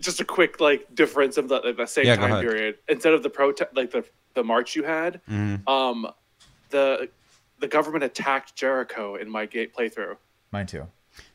[0.00, 2.76] Just a quick like difference of the, like, the same Yeah, time period.
[2.88, 5.66] Instead of the protest, like the the march you had, Mm-hmm.
[5.68, 6.06] um,
[6.70, 7.08] the
[7.58, 10.16] the government attacked Jericho in my gate playthrough.
[10.52, 10.86] mine too.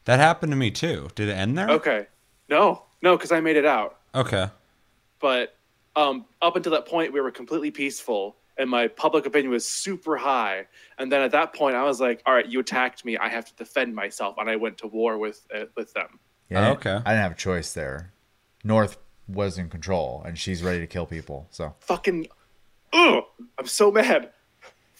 [0.06, 1.10] That happened to me too.
[1.16, 1.70] Did it end there?
[1.70, 2.08] Okay.
[2.49, 3.97] No, no, because I made it out.
[4.16, 4.47] Okay.
[5.20, 5.56] But
[5.95, 10.18] um, up until that point, we were completely peaceful, and my public opinion was super
[10.18, 10.68] high.
[10.97, 13.18] And then at that point, I was like, "All right, you attacked me.
[13.18, 16.20] I have to defend myself," and I went to war with uh, with them.
[16.49, 16.91] Yeah, Oh, okay.
[16.91, 18.12] I didn't have a choice there.
[18.64, 18.97] North
[19.28, 21.47] was in control, and she's ready to kill people.
[21.52, 22.28] So, Fucking,
[22.91, 23.24] ugh,
[23.58, 24.32] I'm so mad.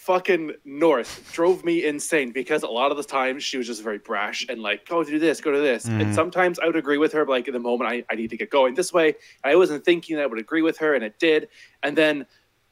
[0.02, 3.99] Fucking North drove me insane because a lot of the times she was just very
[3.99, 5.86] brash and like, go do this, go to this.
[5.86, 6.14] And mm-hmm.
[6.14, 8.38] sometimes I would agree with her, but like in the moment I, I need to
[8.38, 9.14] get going this way.
[9.43, 11.49] I wasn't thinking that I would agree with her, and it did.
[11.84, 12.26] And then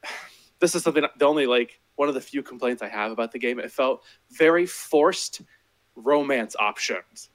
[0.59, 3.38] this is something the only like one of the few complaints I have about the
[3.38, 3.59] game.
[3.59, 5.43] It felt very forced
[5.95, 7.30] romance options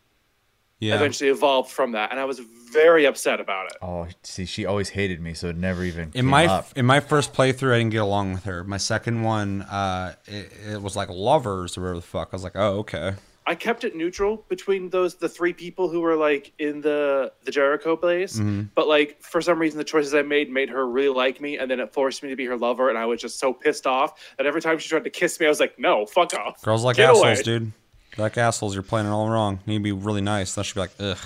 [0.80, 0.96] Yeah.
[0.96, 2.40] eventually evolved from that, and I was
[2.72, 3.76] very upset about it.
[3.80, 6.66] oh, see, she always hated me, so it never even In came my up.
[6.76, 8.64] in my first playthrough, I didn't get along with her.
[8.64, 12.28] My second one, uh, it, it was like lovers or whatever the fuck.
[12.32, 13.14] I was like, oh okay.
[13.46, 17.50] I kept it neutral between those the three people who were like in the the
[17.52, 18.40] Jericho place,
[18.74, 21.70] but like for some reason the choices I made made her really like me, and
[21.70, 24.18] then it forced me to be her lover, and I was just so pissed off
[24.38, 26.62] that every time she tried to kiss me, I was like, no, fuck off.
[26.62, 27.42] Girls like Get assholes, away.
[27.42, 27.72] dude.
[28.16, 28.74] Like assholes.
[28.74, 29.60] You're playing it all wrong.
[29.66, 30.54] You need to be really nice.
[30.54, 31.18] That should be like, ugh.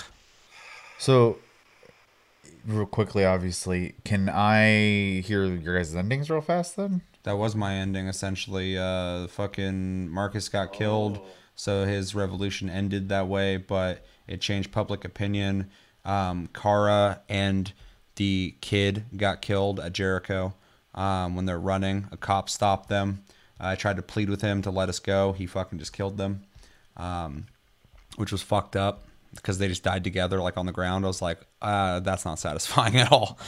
[0.99, 1.39] So,
[2.67, 7.03] real quickly, obviously, can I hear your guys' endings real fast then?
[7.25, 8.79] That was my ending essentially.
[8.79, 11.21] Uh, fucking Marcus got killed,
[11.55, 13.57] so his revolution ended that way.
[13.59, 15.71] But it changed public opinion.
[16.05, 17.73] Um, Kara and
[18.17, 20.55] the kid got killed at Jericho
[20.95, 22.09] um, when they're running.
[22.11, 23.25] A cop stopped them.
[23.61, 25.33] I tried to plead with him to let us go.
[25.33, 26.45] He fucking just killed them,
[26.99, 27.47] um,
[28.17, 31.05] which was fucked up because they just died together like on the ground.
[31.05, 33.39] I was like, uh, that's not satisfying at all.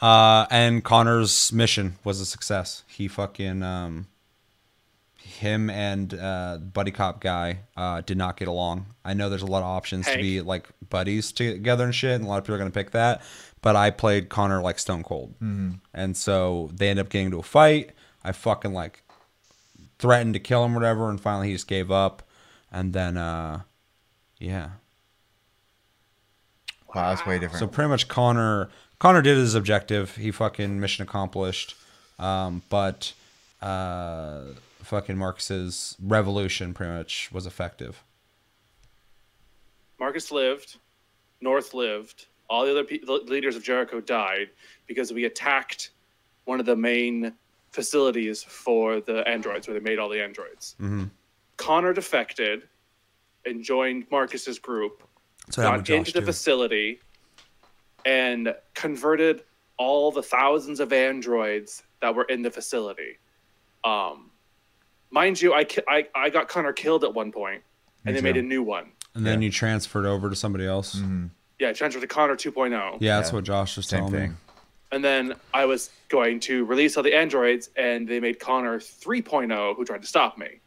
[0.00, 2.82] Uh, and Connor's mission was a success.
[2.86, 4.06] He fucking um,
[5.16, 8.86] him and uh, buddy cop guy uh, did not get along.
[9.04, 12.24] I know there's a lot of options to be like buddies together and shit, and
[12.24, 13.22] a lot of people are gonna pick that.
[13.62, 15.34] But I played Connor like Stone Cold,
[15.94, 17.90] and so they end up getting into a fight.
[18.22, 19.02] I fucking like
[19.98, 22.22] threatened to kill him, or whatever, and finally he just gave up.
[22.74, 23.60] And then, uh,
[24.38, 24.70] yeah,
[26.94, 27.58] Wow, that's way different.
[27.58, 28.68] So pretty much Connor
[28.98, 30.16] Connor did his objective.
[30.16, 31.74] He fucking mission accomplished.
[32.18, 33.12] Um, but
[33.60, 34.42] uh,
[34.82, 38.02] fucking Marcus's revolution pretty much was effective.
[39.98, 40.76] Marcus lived,
[41.40, 42.26] North lived.
[42.48, 44.50] All the other pe- the leaders of Jericho died
[44.86, 45.90] because we attacked
[46.44, 47.32] one of the main
[47.72, 50.76] facilities for the androids, where they made all the androids.
[50.80, 51.10] Mhm.
[51.56, 52.68] Connor defected
[53.46, 55.02] and joined Marcus's group,
[55.50, 56.26] So that got would Josh into the do.
[56.26, 57.00] facility,
[58.06, 59.42] and converted
[59.76, 63.18] all the thousands of androids that were in the facility.
[63.82, 64.30] Um,
[65.10, 67.62] mind you, I, I I got Connor killed at one point,
[68.04, 68.92] and Me they made a new one.
[69.14, 69.46] and then Yeah.
[69.46, 71.00] you transferred over to somebody else.
[71.60, 72.98] Yeah, transferred to Connor 2.0.
[73.00, 73.34] Yeah, that's Yeah.
[73.36, 74.36] what Josh was Same telling me.
[74.90, 79.74] And then I was going to release all the androids, and they made Connor 3.0,
[79.76, 80.60] who tried to stop me.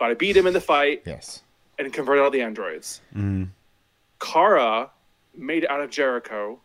[0.00, 1.42] But I beat him in the fight Yes.
[1.78, 3.02] and converted all the androids.
[3.14, 3.50] Mhm.
[4.18, 4.90] Kara
[5.34, 6.60] made it out of Jericho,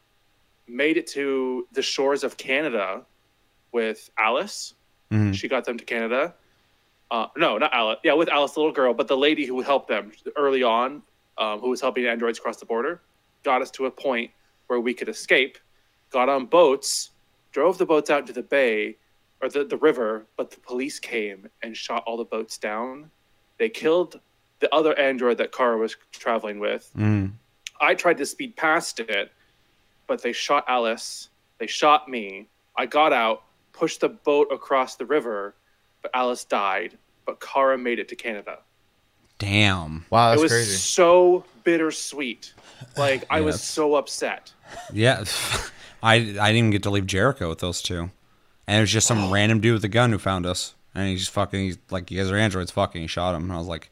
[0.68, 3.06] made it to the shores of Canada
[3.74, 4.74] with Alice.
[5.12, 5.36] Mhm.
[5.36, 6.34] She got them to Canada.
[7.12, 8.00] Uh, no, not Alice.
[8.04, 11.04] Yeah, with Alice, the little girl, but the lady who helped them early on,
[11.38, 13.02] um, who was helping androids cross the border,
[13.44, 14.32] got us to a point
[14.68, 15.58] where we could escape.
[16.10, 17.12] Got on boats,
[17.52, 18.98] drove the boats out to the bay
[19.42, 23.12] or the, the river, but the police came and shot all the boats down.
[23.58, 24.20] They killed
[24.60, 26.90] the other android that Kara was traveling with.
[26.98, 27.34] Mhm.
[27.80, 29.32] I tried to speed past it,
[30.08, 31.30] but they shot Alice.
[31.58, 32.48] They shot me.
[32.78, 33.44] I got out,
[33.74, 35.56] pushed the boat across the river,
[36.02, 36.98] but Alice died.
[37.26, 38.60] But Kara made it to Canada.
[39.40, 40.06] Damn.
[40.10, 40.78] Wow, that's it was crazy.
[40.78, 42.54] so bittersweet.
[42.98, 44.54] Like I was it's- so upset.
[44.94, 45.24] Yeah,
[46.04, 48.12] I I didn't even get to leave Jericho with those two,
[48.68, 51.16] and it was just some random dude with a gun who found us, and he
[51.18, 53.68] just fucking he's like, "You guys are androids." Fucking, he shot him, and I was
[53.68, 53.90] like,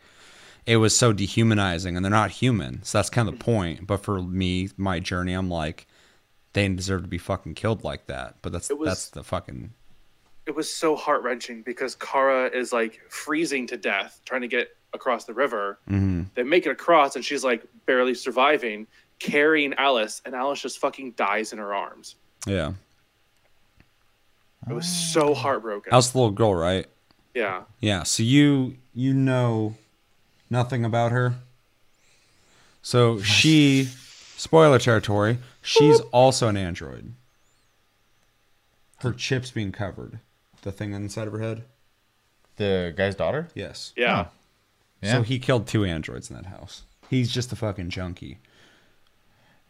[0.66, 3.86] it was so dehumanizing, and they're not human, so that's kind of the point.
[3.86, 5.88] But for me, my journey, I'm like,
[6.54, 8.36] they didn't deserve to be fucking killed like that.
[8.42, 9.72] But that's was- that's the fucking
[10.46, 14.76] It was so heart wrenching because Kara is like freezing to death trying to get
[14.94, 15.80] across the river.
[15.90, 16.28] mhm.
[16.36, 18.86] They make it across, and she's like barely surviving,
[19.20, 22.16] carrying Alice, and Alice just fucking dies in her arms.
[22.46, 22.74] yeah.
[24.70, 25.34] It was so oh.
[25.34, 25.92] heartbroken.
[25.92, 26.86] That was the little girl, right?
[27.34, 27.64] yeah.
[27.80, 29.76] Yeah, so you you know
[30.50, 31.36] nothing about her.
[32.82, 33.86] So she
[34.38, 37.14] spoiler territory, she's also an android.
[38.98, 40.20] Her chips being covered.
[40.62, 41.64] The thing inside of her head?
[42.56, 43.50] The guy's daughter?
[43.54, 43.92] Yes.
[43.98, 44.28] Yeah.
[44.28, 44.32] Oh.
[45.02, 45.12] Yeah.
[45.14, 46.84] So he killed two androids in that house.
[47.10, 48.40] He's just a fucking junkie.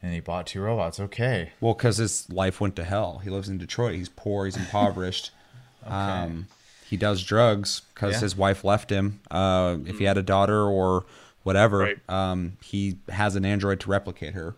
[0.03, 0.99] And he bought two robots.
[0.99, 1.51] Okay.
[1.61, 3.21] Well, because his life went to hell.
[3.23, 3.95] He lives in Detroit.
[3.95, 4.45] He's poor.
[4.45, 5.31] He's impoverished.
[5.87, 6.47] um,
[6.87, 8.19] he does drugs because Yeah.
[8.19, 9.21] his wife left him.
[9.31, 11.05] Uh, if he had a daughter or
[11.43, 11.97] whatever, Right.
[12.09, 14.55] um, he has an android to replicate her.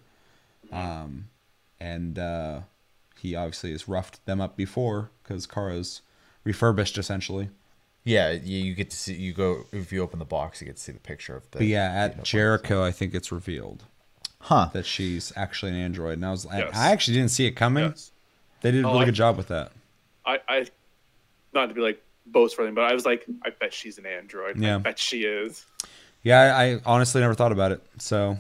[0.72, 1.30] Um,
[1.80, 2.62] and uh,
[3.20, 6.02] he obviously has roughed them up before because Kara's
[6.44, 7.50] refurbished essentially.
[8.04, 9.14] Yeah, you, you get to see.
[9.16, 11.58] You go if you open the box, you get to see the picture of the.
[11.60, 13.84] But yeah, you at know, Jericho, I think it's revealed
[14.46, 14.70] Huh.
[14.74, 16.14] that she's actually an android.
[16.18, 16.76] And I was, I- Yes.
[16.76, 17.86] I actually didn't see it coming.
[17.86, 18.12] Yes.
[18.62, 19.72] They did a Oh, really I- good job with that.
[20.26, 20.66] I, I,
[21.54, 24.06] not to be like boast for anything, but I was like, I bet she's an
[24.06, 24.58] android.
[24.58, 24.76] Yeah.
[24.76, 25.66] I bet she is.
[26.24, 27.82] Yeah, I, I honestly never thought about it.
[28.00, 28.38] So,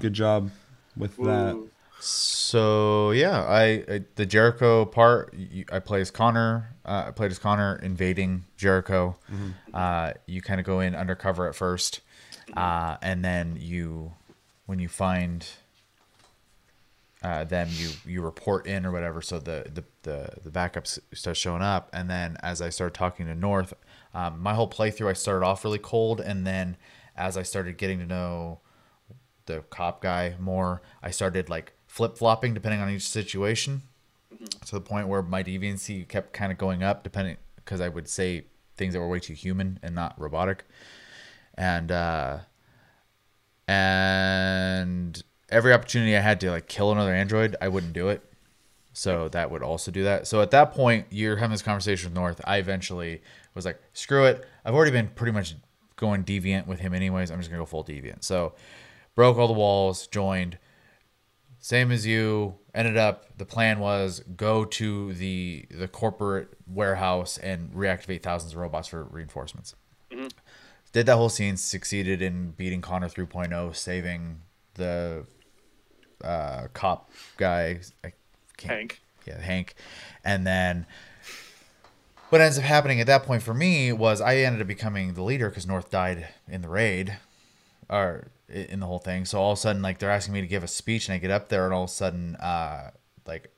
[0.00, 0.50] good job
[0.96, 1.60] with that.
[2.00, 5.34] So yeah, I, I the Jericho part.
[5.34, 6.70] You, I play as Connor.
[6.84, 9.16] Uh, I played as Connor invading Jericho.
[9.74, 12.00] Uh, you kind of go in undercover at first,
[12.56, 14.12] uh, and then you,
[14.68, 15.46] when you find
[17.22, 19.22] uh, them, you you report in or whatever.
[19.22, 23.24] So the the the, the backups start showing up, and then as I started talking
[23.26, 23.72] to North,
[24.12, 26.76] um, my whole playthrough I started off really cold, and then
[27.16, 28.60] as I started getting to know
[29.46, 33.80] the cop guy more, I started like flip flopping depending on each situation
[34.66, 38.06] to the point where my deviancy kept kind of going up depending because I would
[38.06, 38.44] say
[38.76, 40.66] things that were way too human and not robotic.
[41.54, 42.38] And uh
[43.68, 48.24] and every opportunity I had to like kill another android, I wouldn't do it.
[48.94, 50.26] So that would also do that.
[50.26, 52.40] So at that point, you're having this conversation with North.
[52.44, 53.22] I eventually
[53.54, 54.44] was like, screw it.
[54.64, 55.54] I've already been pretty much
[55.94, 57.30] going deviant with him anyways.
[57.30, 58.24] I'm just gonna go full deviant.
[58.24, 58.54] So
[59.14, 60.58] broke all the walls, joined.
[61.60, 62.54] Same as you.
[62.74, 68.58] Ended up the plan was go to the the corporate warehouse and reactivate thousands of
[68.58, 69.74] robots for reinforcements.
[70.10, 70.28] Mm-hmm.
[70.92, 74.40] Did that whole scene, succeeded in beating Connor 3.0, saving
[74.74, 75.26] the
[76.24, 77.80] uh, cop guy.
[78.04, 78.12] I
[78.62, 79.00] Hank.
[79.26, 79.74] yeah, Hank.
[80.24, 80.86] And then
[82.30, 85.22] what ends up happening at that point for me was I ended up becoming the
[85.22, 87.18] leader because North died in the raid.
[87.90, 89.24] Or in the whole thing.
[89.24, 91.18] So all of a sudden, like they're asking me to give a speech, and I
[91.18, 92.90] get up there, and all of a sudden, uh,
[93.26, 93.50] like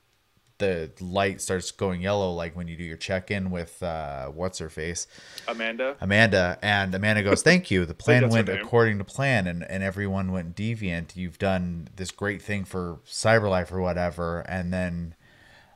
[0.61, 4.59] the light starts going yellow, like when you do your check in with uh, what's
[4.59, 5.07] her face,
[5.47, 5.97] Amanda.
[5.99, 7.85] Amanda, and Amanda goes, "Thank you.
[7.85, 11.17] The plan went according to plan, and and everyone went deviant.
[11.17, 15.15] You've done this great thing for CyberLife or whatever, and then."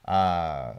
[0.08, 0.76] uh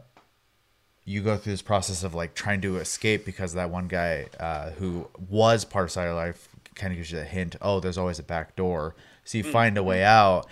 [1.07, 4.71] you go through this process of like trying to escape because that one guy uh,
[4.71, 7.55] who was part of CyberLife kind of gives you a hint.
[7.61, 8.93] Oh, there's always a back door.
[9.23, 10.47] So you find a way out,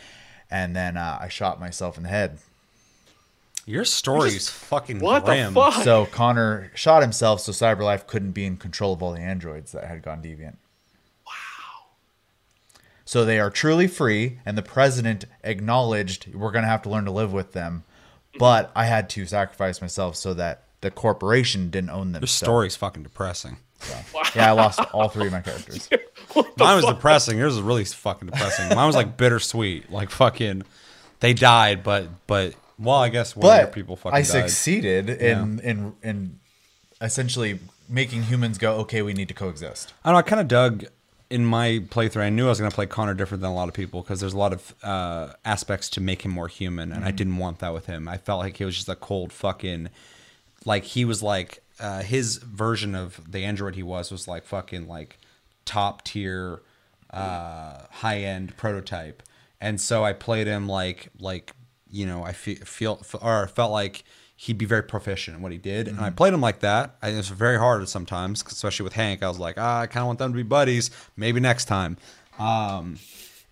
[0.49, 2.39] and then uh, I shot myself in the head.
[3.65, 5.53] Your story's fucking What grim.
[5.53, 5.83] the fuck?
[5.83, 9.85] So Connor shot himself, so CyberLife couldn't be in control of all the androids that
[9.85, 10.57] had gone deviant.
[11.25, 11.31] Wow.
[13.05, 17.05] So they are truly free, and the president acknowledged we're going to have to learn
[17.05, 17.83] to live with them.
[18.37, 22.21] But I had to sacrifice myself so that the corporation didn't own them.
[22.21, 23.57] Your So- story's fucking depressing.
[24.35, 25.89] Yeah, I lost all three of my characters.
[26.57, 27.37] Mine was depressing.
[27.37, 28.75] Yours was really fucking depressing.
[28.75, 29.91] Mine was like bittersweet.
[29.91, 30.63] Like fucking,
[31.19, 34.25] they died, but but well, I guess one But people fucking I died.
[34.25, 36.39] succeeded in in in
[37.01, 39.93] essentially making humans go, okay, we need to coexist.
[40.03, 40.17] I know.
[40.17, 40.85] I kind of dug
[41.29, 42.21] in my playthrough.
[42.21, 44.19] I knew I was going to play Connor different than a lot of people because
[44.19, 47.59] there's a lot of uh, aspects to make him more human, and I didn't want
[47.59, 48.07] that with him.
[48.07, 49.89] I felt like he was just a cold fucking,
[50.65, 54.87] like he was like uh, his version of the android he was was like fucking
[54.87, 55.17] like
[55.65, 56.61] top tier,
[57.11, 59.21] uh, high end prototype,
[59.59, 61.53] and so I played him like like
[61.95, 64.03] you know I fe- feel or felt like
[64.35, 66.97] he'd be very proficient in what he did, and I played him like that.
[67.01, 69.23] I, it was very hard sometimes, especially with Hank.
[69.23, 70.91] I was like, ah, I kind of want them to be buddies.
[71.15, 71.97] Maybe next time.
[72.37, 72.97] Um,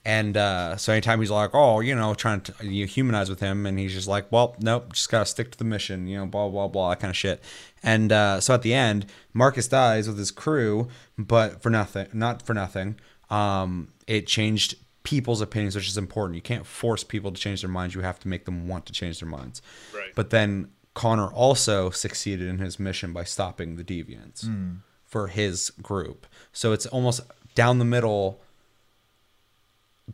[0.05, 3.65] and uh, so anytime he's like, oh, you know, trying to you humanize with him,
[3.65, 6.49] and he's just like, well, nope, just gotta stick to the mission, you know, blah
[6.49, 7.41] blah blah, that kind of shit.
[7.81, 12.41] And uh, so at the end, Marcus dies with his crew, but for nothing, not
[12.41, 12.99] for nothing.
[13.29, 16.35] Um, it changed people's opinions, which is important.
[16.35, 17.93] You can't force people to change their minds.
[17.93, 19.61] You have to make them want to change their minds.
[19.93, 20.15] Right.
[20.15, 24.75] But then Connor also succeeded in his mission by stopping the deviants hmm.
[25.05, 26.25] for his group.
[26.51, 27.21] So it's almost
[27.55, 28.41] down the middle.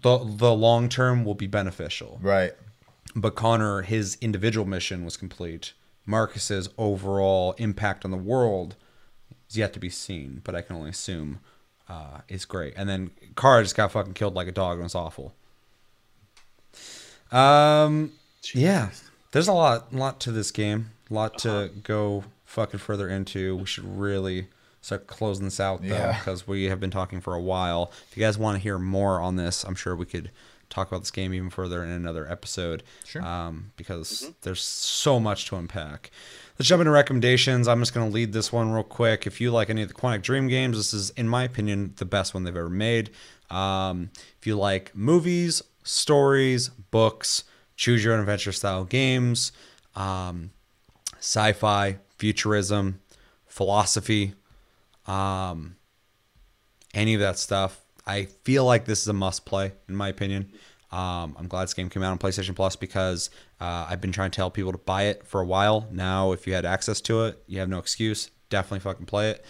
[0.01, 2.19] The the long term will be beneficial.
[2.21, 2.53] Right.
[3.15, 5.73] But Connor, his individual mission was complete.
[6.05, 8.75] Marcus's overall impact on the world
[9.49, 11.39] is yet to be seen, but I can only assume
[11.89, 12.73] uh, is great.
[12.77, 15.33] And then Kara just got fucking killed like a dog and it's awful.
[17.31, 18.11] Um,
[18.53, 18.89] yeah,
[19.31, 23.55] there's a lot, lot to this game, a lot to go fucking further into.
[23.57, 24.47] We should really
[24.81, 26.17] start closing this out though, Yeah.
[26.17, 27.91] because we have been talking for a while.
[28.09, 30.31] If you guys want to hear more on this, I'm sure we could
[30.69, 32.83] talk about this game even further in another episode.
[33.05, 33.23] Sure.
[33.23, 36.11] Um, because there's so much to unpack.
[36.59, 37.69] Let's jump into recommendations.
[37.69, 39.25] I'm just going to lead this one real quick.
[39.25, 42.03] If you like any of the Quantic Dream games, this is, in my opinion, the
[42.03, 43.11] best one they've ever made.
[43.49, 47.45] Um, if you like movies, stories, books,
[47.77, 49.53] choose your own adventure style games,
[49.95, 50.51] um,
[51.19, 52.99] sci fi, futurism,
[53.47, 54.33] philosophy,
[55.07, 55.77] um,
[56.93, 57.79] any of that stuff.
[58.05, 60.51] I feel like this is a must play, in my opinion.
[60.91, 63.29] Um, I'm glad this game came out on PlayStation Plus because
[63.59, 65.87] uh, I've been trying to tell people to buy it for a while.
[65.91, 68.31] Now, if you had access to it, you have no excuse.
[68.49, 69.45] Definitely fucking play it.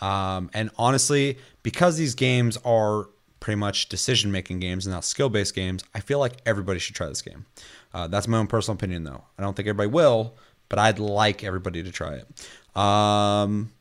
[0.00, 3.08] Um, and honestly, because these games are
[3.40, 6.94] pretty much decision making games and not skill based games, I feel like everybody should
[6.94, 7.46] try this game.
[7.92, 9.24] Uh, that's my own personal opinion, though.
[9.38, 10.34] I don't think everybody will,
[10.68, 12.76] but I'd like everybody to try it.
[12.80, 13.72] Um,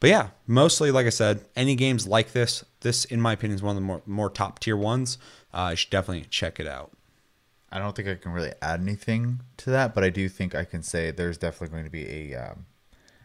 [0.00, 3.62] but yeah, mostly like I said, any games like this, this in my opinion is
[3.62, 5.16] one of the more more top tier ones.
[5.54, 6.92] Uh, you should definitely check it out.
[7.70, 10.64] I don't think I can really add anything to that, but I do think I
[10.64, 12.66] can say there's definitely going to be a um,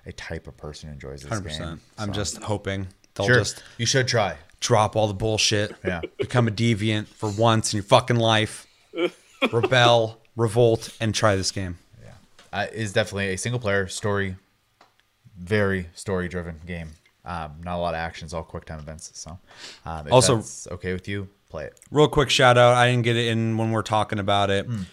[0.05, 1.57] a type of person who enjoys this Hundred game.
[1.59, 1.81] percent.
[1.97, 3.39] I'm So- just hoping they'll sure.
[3.39, 4.37] just you should try.
[4.61, 5.73] drop all the bullshit.
[5.85, 6.01] Yeah.
[6.17, 8.65] become a deviant for once in your fucking life.
[9.51, 11.77] Rebel, revolt, and try this game.
[12.01, 12.11] Yeah,
[12.51, 14.35] uh, is definitely a single player story,
[15.37, 16.89] very story driven game.
[17.25, 19.11] Um, not a lot of actions, all quick time events.
[19.13, 19.37] So,
[19.85, 21.79] um, if Also- that's okay with you, play it.
[21.91, 22.75] Real quick shout out.
[22.75, 24.65] I didn't get it in when we're talking about it.
[24.65, 24.83] Hmm.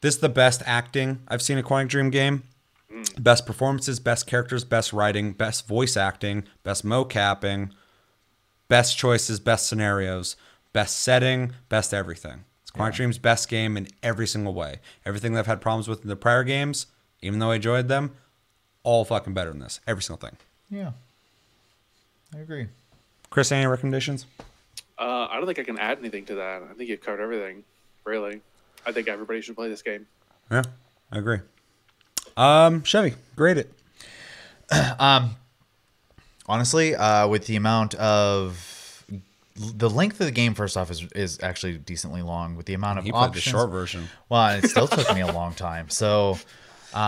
[0.00, 2.44] This is the best acting I've seen in a Quantic Dream game.
[2.90, 3.02] Hmm.
[3.18, 7.70] Best performances, best characters, best writing, best voice acting, best mocapping,
[8.68, 10.36] best choices, best scenarios,
[10.72, 12.44] best setting, best everything.
[12.62, 14.80] It's Quantic Dream's best game in every single way.
[15.04, 16.86] Everything that I've had problems with in the prior games,
[17.20, 18.14] even though I enjoyed them,
[18.82, 19.80] all fucking better than this.
[19.86, 20.38] Every single thing.
[20.70, 20.92] Yeah,
[22.34, 22.68] I agree.
[23.28, 24.26] Chris, any recommendations?
[25.00, 26.62] Uh, I don't think I can add anything to that.
[26.62, 27.64] I think you've covered everything.
[28.04, 28.40] Really,
[28.86, 30.06] I think everybody should play this game.
[30.50, 30.62] Yeah,
[31.10, 31.38] I agree.
[32.36, 33.72] Um, Chevy, grade it.
[35.00, 35.36] um,
[36.46, 39.04] Honestly, uh, with the amount of
[39.56, 42.98] the length of the game first off is is actually decently long with the amount
[42.98, 44.08] of He played the short version.
[44.28, 45.88] Well, it still took me a long time.
[45.90, 46.38] So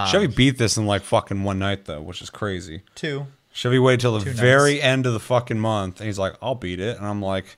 [0.09, 2.83] Chevy beat this in like fucking one night though, which is crazy.
[2.95, 3.27] two.
[3.53, 4.85] Chevy waited till the Two very nights.
[4.85, 7.57] end of the fucking month, and he's like, "I'll beat it," and I'm like,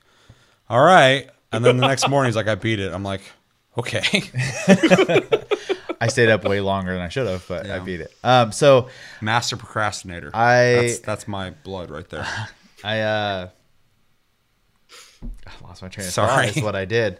[0.69, 3.21] "All right." And then the next morning, he's like, "I beat it." I'm like,
[3.77, 4.01] "Okay."
[6.01, 8.13] I stayed up way longer than I should have, but I beat it.
[8.23, 8.89] Um, so
[9.21, 10.29] Master procrastinator.
[10.33, 12.27] I- that's, that's my blood right there.
[12.83, 13.49] I uh
[15.47, 16.47] I lost my train of Sorry.
[16.47, 16.57] thought.
[16.57, 17.19] Is what I did.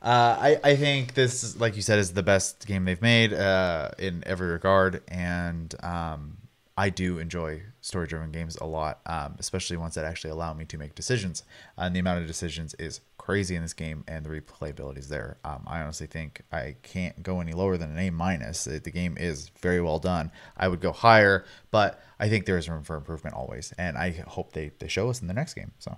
[0.00, 3.90] Uh, I I think this, like you said, is the best game they've made uh,
[3.98, 6.38] in every regard, and um,
[6.76, 10.78] I do enjoy story-driven games a lot, um, especially ones that actually allow me to
[10.78, 11.42] make decisions.
[11.76, 15.36] And the amount of decisions is crazy in this game, and the replayability is there.
[15.44, 18.64] Um, I honestly think I can't go any lower than an A minus.
[18.64, 20.30] The the game is very well done.
[20.56, 24.12] I would go higher, but I think there is room for improvement always, and I
[24.26, 25.72] hope they, they show us in the next game.
[25.78, 25.96] So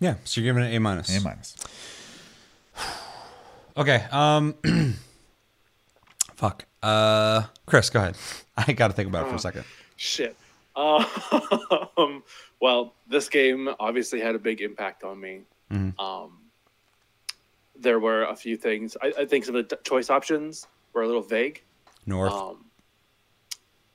[0.00, 1.16] yeah, so you're giving it an A minus.
[1.16, 1.56] A minus.
[3.76, 4.06] Okay.
[4.12, 4.54] Um.
[6.36, 6.64] fuck.
[6.80, 8.16] Uh, Chris, go ahead.
[8.56, 9.64] I got to think about it for a second.
[9.96, 10.36] Shit.
[10.76, 12.22] Um,
[12.60, 15.42] well, this game obviously had a big impact on me.
[15.98, 16.38] Um,
[17.76, 18.96] there were a few things.
[19.02, 21.62] I, I think some of the choice options were a little vague.
[22.06, 22.32] North.
[22.32, 22.64] Um,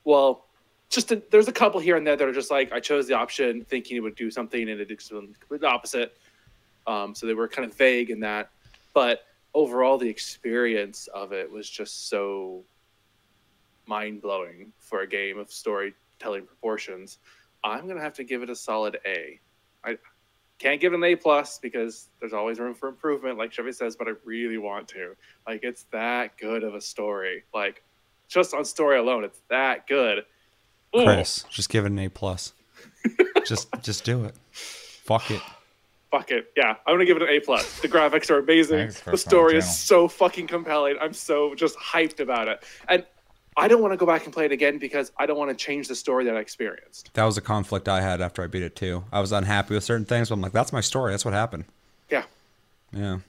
[0.03, 0.45] well,
[0.89, 3.13] just a, there's a couple here and there that are just like I chose the
[3.13, 6.17] option thinking it would do something and it did something completely opposite.
[6.87, 8.49] Um, so they were kind of vague in that,
[8.93, 9.21] but
[9.53, 12.63] overall the experience of it was just so
[13.85, 15.51] mind blowing for a game of
[16.19, 17.19] storytelling proportions.
[17.63, 19.39] I'm gonna have to give it a solid A.
[19.83, 19.97] I
[20.59, 23.95] can't give it an A plus because there's always room for improvement, like Chevy says,
[23.95, 25.15] but I really want to.
[25.47, 27.43] Like it's that good of a story.
[27.53, 27.83] Like
[28.27, 30.25] just on story alone, it's that good.
[30.95, 31.03] Ooh.
[31.03, 32.53] Chris, just give it an A plus.
[33.45, 34.35] just just do it.
[34.51, 35.41] Fuck it.
[36.11, 36.51] Fuck it.
[36.57, 37.79] Yeah, I'm gonna give it an A plus.
[37.81, 38.91] The graphics are amazing.
[39.05, 40.95] The story is so fucking compelling.
[40.99, 42.63] I'm so just hyped about it.
[42.87, 43.05] And
[43.59, 45.55] I don't want to go back and play it again because I don't want to
[45.55, 47.09] change the story that I experienced.
[47.13, 49.03] That was a conflict I had after I beat it too.
[49.11, 51.11] I was unhappy with certain things, but I'm like, that's my story.
[51.11, 51.65] That's what happened.
[52.09, 52.23] Yeah.
[52.93, 53.19] Yeah.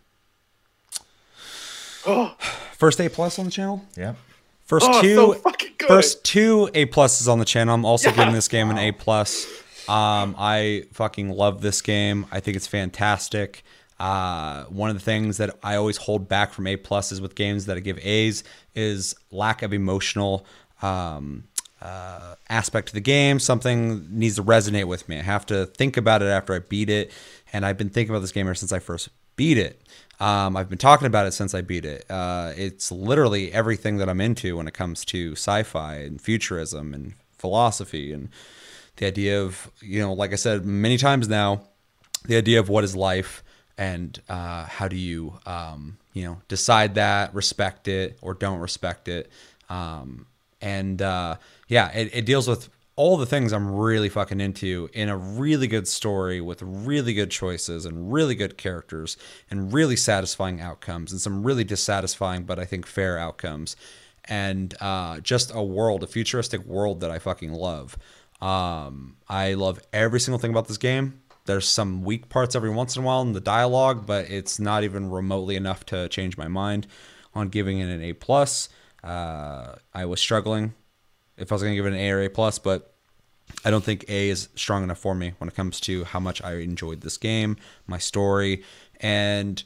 [2.06, 2.34] Oh,
[2.78, 3.84] First A plus on the channel.
[3.96, 4.16] Yep.
[4.64, 5.14] First oh two.
[5.16, 5.88] so fucking good.
[5.88, 7.74] First two A pluses on the channel.
[7.74, 8.16] I'm also Yeah.
[8.16, 9.46] giving this game an A plus.
[9.88, 12.26] Um, I fucking love this game.
[12.30, 13.64] I think it's fantastic.
[14.00, 17.66] Uh, one of the things that I always hold back from A pluses with games
[17.66, 18.42] that I give A's
[18.74, 20.46] is lack of emotional
[20.80, 21.44] um,
[21.82, 23.38] uh, aspect to the game.
[23.38, 25.18] Something needs to resonate with me.
[25.18, 27.12] I have to think about it after I beat it,
[27.52, 29.82] and I've been thinking about this game ever since I first beat it.
[30.18, 32.10] Um, I've been talking about it since I beat it.
[32.10, 37.12] Uh, it's literally everything that I'm into when it comes to sci-fi and futurism and
[37.36, 38.30] philosophy and
[38.96, 41.62] the idea of you know, like I said many times now,
[42.24, 43.42] the idea of what is life
[43.80, 49.08] and uh, how do you um, you know decide that, respect it or don't respect
[49.08, 49.30] it,
[49.70, 50.26] um,
[50.60, 55.08] and uh, yeah, it, it deals with all the things I'm really fucking into in
[55.08, 59.16] a really good story with really good choices and really good characters
[59.50, 63.74] and really satisfying outcomes and some really dissatisfying but I think fair outcomes
[64.26, 67.96] and uh, just a world, a futuristic world that I fucking love.
[68.42, 71.19] Um, I love every single thing about this game.
[71.50, 74.84] There's some weak parts every once in a while in the dialogue, but it's not
[74.84, 76.86] even remotely enough to change my mind
[77.34, 78.68] on giving it an A plus.
[79.02, 80.74] Uh, I was struggling
[81.36, 82.94] if I was going to give it an A or A plus, but
[83.64, 86.40] I don't think A is strong enough for me when it comes to how much
[86.40, 88.62] I enjoyed this game, my story,
[89.00, 89.60] and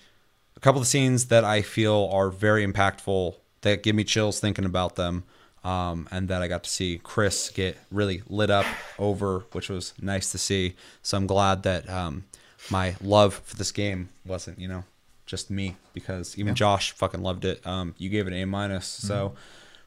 [0.57, 4.65] a couple of scenes that I feel are very impactful that give me chills thinking
[4.65, 5.25] about them.
[5.65, 8.67] Um, and that I got to see Chris get really lit up
[8.99, 10.75] over, which was nice to see.
[11.03, 12.25] So I'm glad that um,
[12.71, 14.85] my love for this game wasn't, you know,
[15.25, 17.67] just me because even Josh fucking loved it.
[17.67, 19.35] Um, you gave it an A minus, so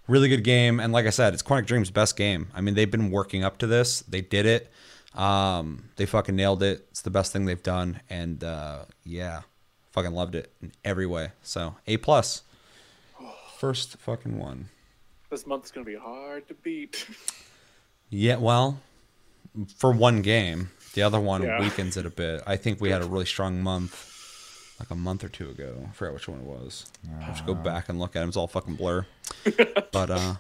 [0.08, 0.80] really good game.
[0.80, 2.48] And like I said, it's Quantic Dream's best game.
[2.56, 4.02] I mean, they've been working up to this.
[4.02, 4.72] They did it.
[5.14, 6.88] Um, they fucking nailed it.
[6.90, 9.42] It's the best thing they've done, and uh, yeah,
[9.92, 11.34] fucking loved it in every way.
[11.44, 12.42] So A plus.
[13.58, 14.70] First fucking one.
[15.30, 17.06] This month's gonna be hard to beat.
[18.10, 18.80] Yeah, well,
[19.76, 21.60] for one game, the other one Yeah.
[21.60, 22.42] weakens it a bit.
[22.48, 25.86] I think we had a really strong month, like a month or two ago.
[25.90, 26.86] I forgot which one it was.
[27.20, 28.28] I have to go back and look at it.
[28.30, 29.06] It's all fucking blur.
[29.92, 30.36] but uh,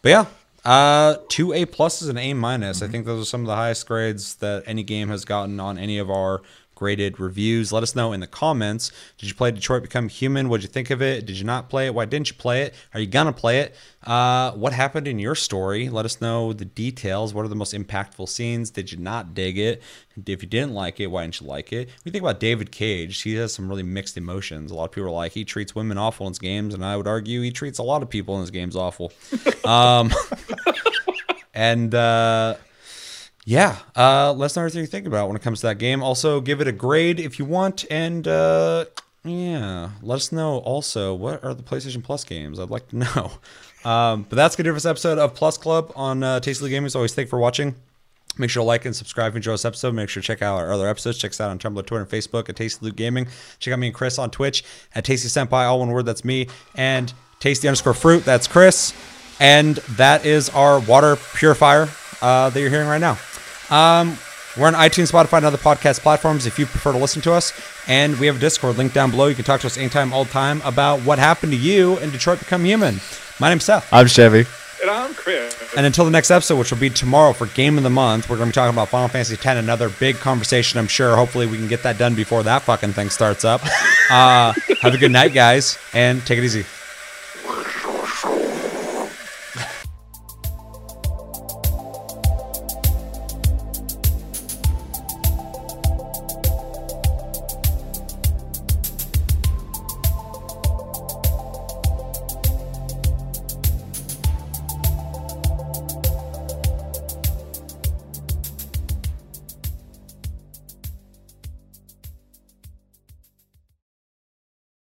[0.00, 0.24] but yeah,
[0.64, 2.80] uh, two A pluses and A minus.
[2.80, 5.76] I think those are some of the highest grades that any game has gotten on
[5.76, 6.40] any of our
[6.74, 7.72] graded reviews.
[7.72, 8.90] Let us know in the comments.
[9.18, 10.48] Did you play Detroit Become Human?
[10.48, 11.26] What did you think of it?
[11.26, 11.94] Did you not play it?
[11.94, 12.74] Why didn't you play it?
[12.94, 13.74] Are you gonna play it?
[14.04, 15.88] Uh, what happened in your story?
[15.88, 17.32] Let us know the details.
[17.32, 18.70] What are the most impactful scenes?
[18.70, 19.82] Did you not dig it?
[20.26, 21.88] If you didn't like it, why didn't you like it?
[22.04, 24.70] We think about David Cage, he has some really mixed emotions.
[24.70, 26.96] A lot of people are like, he treats women awful in his games, and I
[26.96, 29.12] would argue he treats a lot of people in his games awful.
[29.64, 30.10] um,
[31.54, 32.56] and uh,
[33.44, 36.02] yeah, uh, let us know everything you think about when it comes to that game.
[36.02, 38.84] Also, give it a grade if you want, and uh,
[39.24, 42.60] yeah, let us know also what are the PlayStation Plus games.
[42.60, 43.32] I'd like to know.
[43.84, 46.86] Um, but that's gonna do this episode of Plus Club on uh, Tasty Gaming.
[46.86, 47.74] As always, thank you for watching.
[48.38, 49.92] Make sure to like and subscribe you enjoy this episode.
[49.94, 51.18] Make sure to check out our other episodes.
[51.18, 53.26] Check us out on Tumblr, Twitter, and Facebook at Tasty Loot Gaming.
[53.58, 54.64] Check out me and Chris on Twitch
[54.94, 56.46] at Tasty Senpai, all one word, that's me.
[56.76, 58.94] And Tasty underscore fruit, that's Chris.
[59.38, 61.88] And that is our water purifier
[62.22, 63.18] uh, that you're hearing right now.
[63.72, 64.18] Um,
[64.58, 67.52] we're on iTunes, Spotify, and other podcast platforms if you prefer to listen to us.
[67.88, 69.26] And we have a Discord link down below.
[69.28, 72.10] You can talk to us anytime, all the time about what happened to you in
[72.10, 73.00] Detroit Become Human.
[73.40, 73.90] My name's Seth.
[73.90, 74.44] I'm Chevy.
[74.82, 75.56] And I'm Chris.
[75.74, 78.36] And until the next episode, which will be tomorrow for Game of the Month, we're
[78.36, 79.46] going to be talking about Final Fantasy X.
[79.46, 81.16] Another big conversation, I'm sure.
[81.16, 83.62] Hopefully, we can get that done before that fucking thing starts up.
[84.10, 84.52] Uh,
[84.82, 86.66] have a good night, guys, and take it easy.